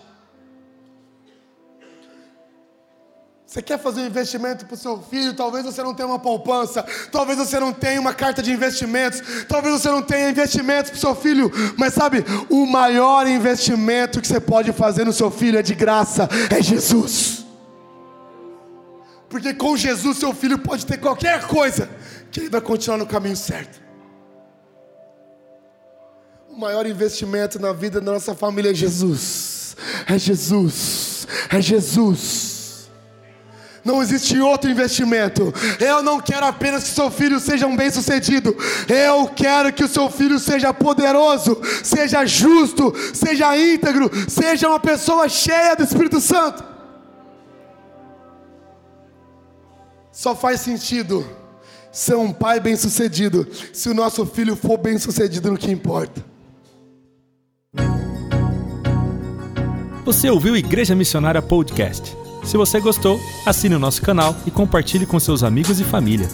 Você 3.47 3.61
quer 3.61 3.79
fazer 3.79 4.01
um 4.01 4.05
investimento 4.05 4.65
para 4.65 4.75
o 4.75 4.77
seu 4.77 5.01
filho? 5.01 5.33
Talvez 5.33 5.63
você 5.63 5.81
não 5.81 5.93
tenha 5.93 6.05
uma 6.09 6.19
poupança, 6.19 6.83
talvez 7.09 7.39
você 7.39 7.57
não 7.57 7.71
tenha 7.71 7.99
uma 7.99 8.13
carta 8.13 8.43
de 8.43 8.51
investimentos, 8.51 9.21
talvez 9.47 9.81
você 9.81 9.89
não 9.89 10.01
tenha 10.01 10.29
investimentos 10.29 10.91
para 10.91 10.97
o 10.97 10.99
seu 10.99 11.15
filho, 11.15 11.49
mas 11.77 11.93
sabe, 11.93 12.25
o 12.49 12.65
maior 12.65 13.25
investimento 13.25 14.19
que 14.19 14.27
você 14.27 14.41
pode 14.41 14.73
fazer 14.73 15.05
no 15.05 15.13
seu 15.13 15.31
filho 15.31 15.57
é 15.57 15.61
de 15.61 15.73
graça, 15.73 16.27
é 16.51 16.61
Jesus. 16.61 17.45
Porque 19.29 19.53
com 19.53 19.77
Jesus 19.77 20.17
seu 20.17 20.33
filho 20.33 20.59
pode 20.59 20.85
ter 20.85 20.97
qualquer 20.97 21.47
coisa, 21.47 21.89
que 22.29 22.41
ele 22.41 22.49
vai 22.49 22.59
continuar 22.59 22.97
no 22.97 23.07
caminho 23.07 23.37
certo. 23.37 23.81
O 26.49 26.59
maior 26.59 26.85
investimento 26.85 27.59
na 27.59 27.71
vida 27.71 28.01
da 28.01 28.11
nossa 28.11 28.35
família 28.35 28.71
é 28.71 28.73
Jesus. 28.73 29.77
É 30.05 30.19
Jesus. 30.19 31.25
É 31.49 31.61
Jesus. 31.61 32.46
Não 33.87 34.01
existe 34.01 34.37
outro 34.37 34.69
investimento. 34.69 35.53
Eu 35.79 36.03
não 36.03 36.19
quero 36.19 36.45
apenas 36.45 36.83
que 36.83 36.89
seu 36.89 37.09
filho 37.09 37.39
seja 37.39 37.65
um 37.65 37.75
bem-sucedido. 37.77 38.53
Eu 38.89 39.27
quero 39.29 39.71
que 39.71 39.81
o 39.81 39.87
seu 39.87 40.09
filho 40.09 40.37
seja 40.37 40.73
poderoso, 40.73 41.57
seja 41.81 42.25
justo, 42.25 42.93
seja 43.13 43.57
íntegro, 43.57 44.11
seja 44.29 44.67
uma 44.67 44.79
pessoa 44.79 45.29
cheia 45.29 45.73
do 45.73 45.83
Espírito 45.83 46.19
Santo. 46.19 46.65
Só 50.11 50.35
faz 50.35 50.59
sentido 50.59 51.25
ser 51.89 52.15
um 52.15 52.33
pai 52.33 52.59
bem-sucedido 52.59 53.47
se 53.71 53.87
o 53.87 53.93
nosso 53.93 54.25
filho 54.25 54.57
for 54.57 54.77
bem-sucedido 54.77 55.49
no 55.49 55.57
que 55.57 55.71
importa. 55.71 56.25
Você 60.03 60.29
ouviu 60.29 60.57
Igreja 60.57 60.93
Missionária 60.93 61.41
Podcast? 61.41 62.26
Se 62.47 62.55
você 62.55 62.79
gostou, 62.79 63.19
assine 63.45 63.75
o 63.75 63.79
nosso 63.79 64.01
canal 64.01 64.33
e 64.45 64.49
compartilhe 64.49 65.05
com 65.05 65.19
seus 65.19 65.43
amigos 65.43 65.81
e 65.81 65.83
família. 65.83 66.29